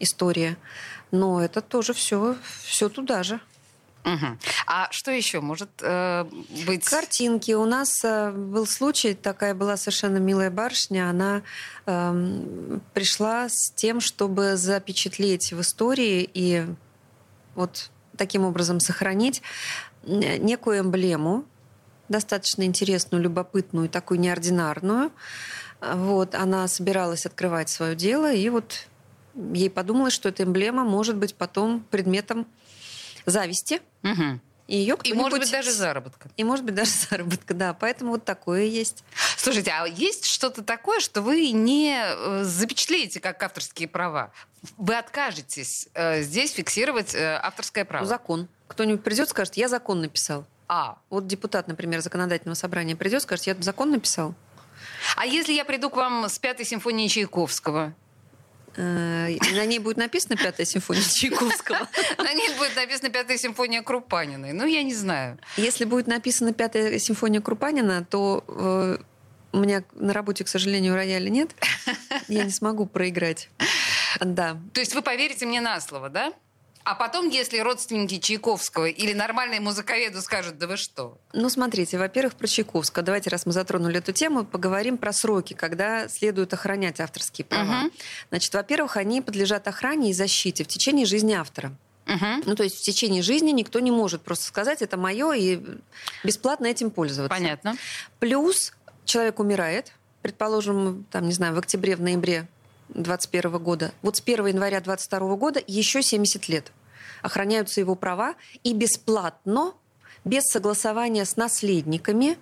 истории. 0.00 0.56
Но 1.10 1.42
это 1.42 1.62
тоже 1.62 1.94
все, 1.94 2.36
все 2.62 2.90
туда 2.90 3.22
же. 3.22 3.40
Угу. 4.06 4.38
А 4.68 4.88
что 4.92 5.10
еще 5.10 5.40
может 5.40 5.68
э, 5.82 6.24
быть? 6.64 6.84
Картинки. 6.84 7.50
У 7.52 7.64
нас 7.64 8.04
э, 8.04 8.30
был 8.30 8.64
случай, 8.64 9.14
такая 9.14 9.52
была 9.52 9.76
совершенно 9.76 10.18
милая 10.18 10.48
барышня, 10.48 11.10
она 11.10 11.42
э, 11.86 12.78
пришла 12.94 13.48
с 13.48 13.72
тем, 13.74 14.00
чтобы 14.00 14.56
запечатлеть 14.56 15.52
в 15.52 15.60
истории 15.60 16.30
и 16.32 16.64
вот 17.56 17.90
таким 18.16 18.44
образом 18.44 18.78
сохранить 18.78 19.42
некую 20.04 20.80
эмблему, 20.80 21.44
достаточно 22.08 22.62
интересную, 22.62 23.24
любопытную, 23.24 23.88
такую 23.88 24.20
неординарную. 24.20 25.10
Вот, 25.80 26.36
она 26.36 26.68
собиралась 26.68 27.26
открывать 27.26 27.70
свое 27.70 27.96
дело, 27.96 28.32
и 28.32 28.48
вот 28.50 28.86
ей 29.34 29.68
подумалось, 29.68 30.12
что 30.12 30.28
эта 30.28 30.44
эмблема 30.44 30.84
может 30.84 31.16
быть 31.16 31.34
потом 31.34 31.84
предметом 31.90 32.46
зависти. 33.30 33.80
Угу. 34.02 34.40
И, 34.68 34.76
ее 34.78 34.96
и 35.04 35.12
может 35.12 35.38
быть 35.38 35.50
даже 35.50 35.70
заработка. 35.72 36.28
И 36.36 36.42
может 36.42 36.64
быть 36.64 36.74
даже 36.74 36.90
заработка, 37.10 37.54
да. 37.54 37.74
Поэтому 37.74 38.12
вот 38.12 38.24
такое 38.24 38.64
есть. 38.64 39.04
Слушайте, 39.36 39.72
а 39.72 39.86
есть 39.86 40.26
что-то 40.26 40.62
такое, 40.62 41.00
что 41.00 41.22
вы 41.22 41.52
не 41.52 41.96
э, 41.96 42.42
запечатлеете 42.44 43.20
как 43.20 43.42
авторские 43.42 43.88
права? 43.88 44.32
Вы 44.76 44.96
откажетесь 44.96 45.88
э, 45.94 46.22
здесь 46.22 46.52
фиксировать 46.52 47.14
э, 47.14 47.38
авторское 47.42 47.84
право? 47.84 48.02
Ну, 48.02 48.08
закон. 48.08 48.48
Кто-нибудь 48.66 49.04
придет, 49.04 49.28
скажет, 49.28 49.56
я 49.56 49.68
закон 49.68 50.00
написал. 50.00 50.44
А. 50.68 50.98
Вот 51.10 51.28
депутат, 51.28 51.68
например, 51.68 52.00
законодательного 52.00 52.56
собрания 52.56 52.96
придет, 52.96 53.22
скажет, 53.22 53.46
я 53.46 53.56
закон 53.60 53.92
написал. 53.92 54.34
А 55.16 55.24
если 55.26 55.52
я 55.52 55.64
приду 55.64 55.90
к 55.90 55.96
вам 55.96 56.28
с 56.28 56.38
пятой 56.40 56.66
симфонией 56.66 57.08
Чайковского? 57.08 57.94
Э, 58.76 59.28
на 59.54 59.64
ней 59.64 59.78
будет 59.78 59.96
написано 59.96 60.36
«Пятая 60.36 60.66
симфония 60.66 61.02
Чайковского». 61.02 61.88
На 62.18 62.32
ней 62.34 62.48
будет 62.58 62.76
написано 62.76 63.10
«Пятая 63.10 63.38
симфония 63.38 63.82
Крупаниной». 63.82 64.52
Ну, 64.52 64.66
я 64.66 64.82
не 64.82 64.94
знаю. 64.94 65.38
Если 65.56 65.84
будет 65.84 66.06
написано 66.06 66.52
«Пятая 66.52 66.98
симфония 66.98 67.40
Крупанина», 67.40 68.04
то 68.04 68.44
э, 68.46 68.98
у 69.52 69.58
меня 69.58 69.82
на 69.94 70.12
работе, 70.12 70.44
к 70.44 70.48
сожалению, 70.48 70.94
рояля 70.94 71.30
нет. 71.30 71.50
Я 72.28 72.44
не 72.44 72.50
смогу 72.50 72.84
проиграть. 72.86 73.48
Да. 74.20 74.58
То 74.74 74.80
есть 74.80 74.94
вы 74.94 75.02
поверите 75.02 75.46
мне 75.46 75.60
на 75.60 75.80
слово, 75.80 76.10
да? 76.10 76.32
А 76.86 76.94
потом, 76.94 77.28
если 77.28 77.58
родственники 77.58 78.20
Чайковского 78.20 78.86
или 78.86 79.12
нормальные 79.12 79.58
музыковеды 79.58 80.20
скажут, 80.20 80.56
да 80.56 80.68
вы 80.68 80.76
что? 80.76 81.18
Ну, 81.32 81.50
смотрите, 81.50 81.98
во-первых, 81.98 82.36
про 82.36 82.46
Чайковского. 82.46 83.04
Давайте, 83.04 83.28
раз 83.28 83.44
мы 83.44 83.50
затронули 83.50 83.98
эту 83.98 84.12
тему, 84.12 84.44
поговорим 84.44 84.96
про 84.96 85.12
сроки, 85.12 85.52
когда 85.52 86.06
следует 86.06 86.54
охранять 86.54 87.00
авторские 87.00 87.44
права. 87.44 87.64
Мгм. 87.64 87.92
Значит, 88.28 88.54
во-первых, 88.54 88.96
они 88.98 89.20
подлежат 89.20 89.66
охране 89.66 90.10
и 90.10 90.12
защите 90.12 90.62
в 90.62 90.68
течение 90.68 91.06
жизни 91.06 91.32
автора. 91.32 91.76
Мгм. 92.06 92.44
Ну, 92.46 92.54
то 92.54 92.62
есть 92.62 92.76
в 92.76 92.82
течение 92.82 93.22
жизни 93.22 93.50
никто 93.50 93.80
не 93.80 93.90
может 93.90 94.22
просто 94.22 94.44
сказать, 94.44 94.80
это 94.80 94.96
мое, 94.96 95.32
и 95.32 95.60
бесплатно 96.22 96.66
этим 96.66 96.92
пользоваться. 96.92 97.36
Понятно. 97.36 97.76
Плюс 98.20 98.72
человек 99.04 99.40
умирает, 99.40 99.90
предположим, 100.22 101.04
там, 101.10 101.26
не 101.26 101.32
знаю, 101.32 101.56
в 101.56 101.58
октябре, 101.58 101.96
в 101.96 102.00
ноябре 102.00 102.46
2021 103.02 103.62
года. 103.62 103.92
Вот 104.02 104.16
с 104.16 104.20
1 104.20 104.46
января 104.46 104.80
2022 104.80 105.36
года 105.36 105.62
еще 105.66 106.02
70 106.02 106.48
лет 106.48 106.72
охраняются 107.22 107.80
его 107.80 107.94
права, 107.94 108.34
и 108.62 108.72
бесплатно, 108.72 109.74
без 110.24 110.44
согласования 110.44 111.24
с 111.24 111.36
наследниками, 111.36 112.38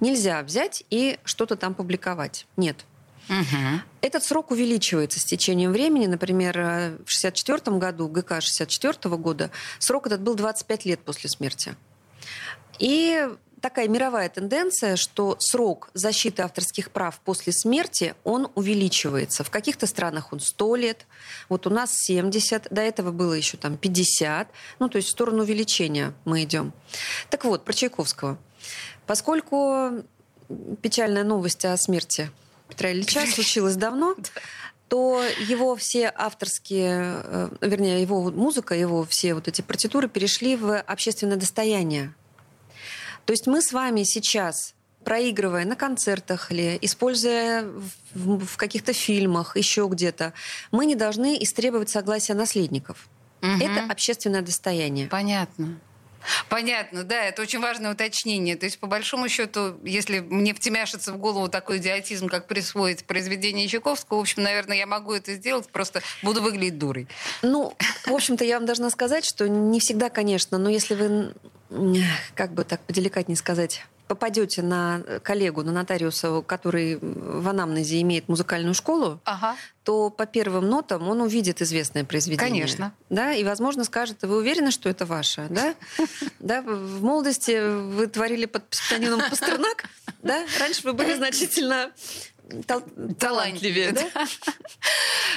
нельзя 0.00 0.42
взять 0.42 0.84
и 0.90 1.18
что-то 1.24 1.56
там 1.56 1.74
публиковать. 1.74 2.46
Нет. 2.56 2.84
Мгм. 3.28 3.82
Этот 4.00 4.24
срок 4.24 4.50
увеличивается 4.50 5.20
с 5.20 5.24
течением 5.24 5.72
времени. 5.72 6.06
Например, 6.06 6.58
э, 6.58 6.90
в 7.04 7.12
1964 7.12 7.78
году, 7.78 8.08
ГК 8.08 8.36
1964 8.36 9.16
года, 9.16 9.50
срок 9.78 10.06
этот 10.06 10.22
был 10.22 10.34
25 10.34 10.86
лет 10.86 11.00
после 11.00 11.28
смерти. 11.28 11.74
И 12.78 13.28
такая 13.60 13.88
мировая 13.88 14.28
тенденция, 14.28 14.96
что 14.96 15.36
срок 15.38 15.90
защиты 15.94 16.42
авторских 16.42 16.90
прав 16.90 17.20
после 17.24 17.52
смерти, 17.52 18.14
он 18.24 18.50
увеличивается. 18.54 19.44
В 19.44 19.50
каких-то 19.50 19.86
странах 19.86 20.32
он 20.32 20.40
100 20.40 20.76
лет, 20.76 21.06
вот 21.48 21.66
у 21.66 21.70
нас 21.70 21.90
70, 21.94 22.68
до 22.70 22.80
этого 22.80 23.12
было 23.12 23.32
еще 23.32 23.56
там 23.56 23.76
50. 23.76 24.48
Ну, 24.78 24.88
то 24.88 24.96
есть 24.96 25.08
в 25.08 25.12
сторону 25.12 25.42
увеличения 25.42 26.12
мы 26.24 26.44
идем. 26.44 26.72
Так 27.30 27.44
вот, 27.44 27.64
про 27.64 27.72
Чайковского. 27.72 28.38
Поскольку 29.06 30.04
печальная 30.82 31.24
новость 31.24 31.64
о 31.64 31.76
смерти 31.76 32.30
Петра 32.68 32.92
Ильича 32.92 33.26
случилась 33.34 33.76
давно, 33.76 34.16
то 34.88 35.22
его 35.46 35.76
все 35.76 36.10
авторские, 36.14 37.20
э, 37.22 37.48
вернее, 37.60 38.00
его 38.00 38.30
музыка, 38.30 38.74
его 38.74 39.04
все 39.04 39.34
вот 39.34 39.46
эти 39.46 39.60
партитуры 39.60 40.08
перешли 40.08 40.56
в 40.56 40.78
общественное 40.80 41.36
достояние. 41.36 42.14
То 43.28 43.32
есть 43.32 43.46
мы 43.46 43.60
с 43.60 43.72
вами 43.74 44.04
сейчас, 44.04 44.74
проигрывая 45.04 45.66
на 45.66 45.76
концертах 45.76 46.50
или 46.50 46.78
используя 46.80 47.62
в, 48.14 48.38
в- 48.38 48.56
каких-то 48.56 48.94
фильмах, 48.94 49.54
еще 49.54 49.86
где-то, 49.86 50.32
мы 50.70 50.86
не 50.86 50.94
должны 50.94 51.36
истребовать 51.38 51.90
согласия 51.90 52.32
наследников. 52.32 53.06
Мгм. 53.42 53.60
Это 53.60 53.92
общественное 53.92 54.40
достояние. 54.40 55.08
Понятно. 55.08 55.78
Понятно, 56.48 57.04
да, 57.04 57.24
это 57.24 57.42
очень 57.42 57.60
важное 57.60 57.92
уточнение. 57.92 58.56
То 58.56 58.66
есть, 58.66 58.78
по 58.78 58.86
большому 58.86 59.28
счету, 59.28 59.78
если 59.84 60.20
мне 60.20 60.54
втемяшится 60.54 61.12
в 61.12 61.18
голову 61.18 61.48
такой 61.48 61.78
идиотизм, 61.78 62.28
как 62.28 62.46
присвоить 62.46 63.04
произведение 63.04 63.68
Чайковского, 63.68 64.18
в 64.18 64.20
общем, 64.20 64.42
наверное, 64.42 64.76
я 64.76 64.86
могу 64.86 65.12
это 65.12 65.34
сделать, 65.34 65.68
просто 65.68 66.02
буду 66.22 66.42
выглядеть 66.42 66.78
дурой. 66.78 67.08
Ну, 67.42 67.74
в 68.06 68.12
общем-то, 68.12 68.44
я 68.44 68.56
вам 68.58 68.66
должна 68.66 68.90
сказать, 68.90 69.24
что 69.24 69.48
не 69.48 69.80
всегда, 69.80 70.10
конечно, 70.10 70.58
но 70.58 70.68
если 70.68 70.94
вы, 70.94 71.34
как 72.34 72.52
бы 72.52 72.64
так 72.64 72.80
поделикатнее 72.80 73.36
сказать, 73.36 73.84
попадете 74.08 74.62
на 74.62 75.02
коллегу, 75.22 75.62
на 75.62 75.72
нотариуса, 75.72 76.42
который 76.42 76.98
в 77.00 77.46
анамнезе 77.48 78.00
имеет 78.00 78.28
музыкальную 78.28 78.74
школу, 78.74 79.20
Ага. 79.24 79.54
то 79.84 80.10
по 80.10 80.26
первым 80.26 80.68
нотам 80.68 81.08
он 81.08 81.20
увидит 81.20 81.62
известное 81.62 82.04
произведение. 82.04 82.48
Конечно. 82.50 82.92
Да, 83.10 83.32
и, 83.32 83.44
возможно, 83.44 83.84
скажет, 83.84 84.22
вы 84.22 84.38
уверены, 84.38 84.70
что 84.70 84.88
это 84.88 85.06
ваше? 85.06 85.46
Да? 85.50 85.74
Да, 86.40 86.62
в 86.62 87.02
молодости 87.02 87.60
вы 87.92 88.06
творили 88.06 88.46
под 88.46 88.68
псевдонимом 88.68 89.20
Пастернак, 89.28 89.84
да? 90.22 90.44
Раньше 90.58 90.82
вы 90.84 90.92
были 90.94 91.14
значительно 91.22 91.90
тал- 92.66 92.82
талантливее, 93.18 93.92
да? 93.92 94.02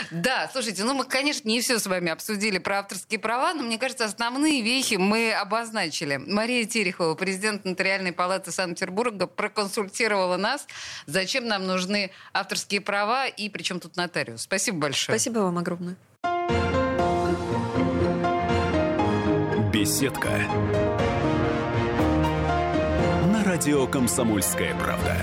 Да, 0.09 0.49
слушайте, 0.51 0.83
ну 0.83 0.93
мы, 0.93 1.05
конечно, 1.05 1.47
не 1.47 1.61
все 1.61 1.79
с 1.79 1.85
вами 1.85 2.11
обсудили 2.11 2.57
про 2.57 2.79
авторские 2.79 3.19
права, 3.19 3.53
но 3.53 3.63
мне 3.63 3.77
кажется, 3.77 4.05
основные 4.05 4.61
вехи 4.61 4.95
мы 4.95 5.31
обозначили. 5.31 6.17
Мария 6.17 6.65
Терехова, 6.65 7.15
президент 7.15 7.65
Нотариальной 7.65 8.11
палаты 8.11 8.51
Санкт-Петербурга, 8.51 9.27
проконсультировала 9.27 10.37
нас, 10.37 10.67
зачем 11.05 11.47
нам 11.47 11.67
нужны 11.67 12.11
авторские 12.33 12.81
права 12.81 13.27
и 13.27 13.47
причем 13.49 13.79
тут 13.79 13.95
нотариус. 13.95 14.41
Спасибо 14.41 14.79
большое. 14.79 15.17
Спасибо 15.17 15.39
вам 15.39 15.57
огромное. 15.57 15.95
Беседка. 19.71 20.29
На 23.31 23.43
радио 23.45 23.87
«Комсомольская 23.87 24.75
правда». 24.75 25.15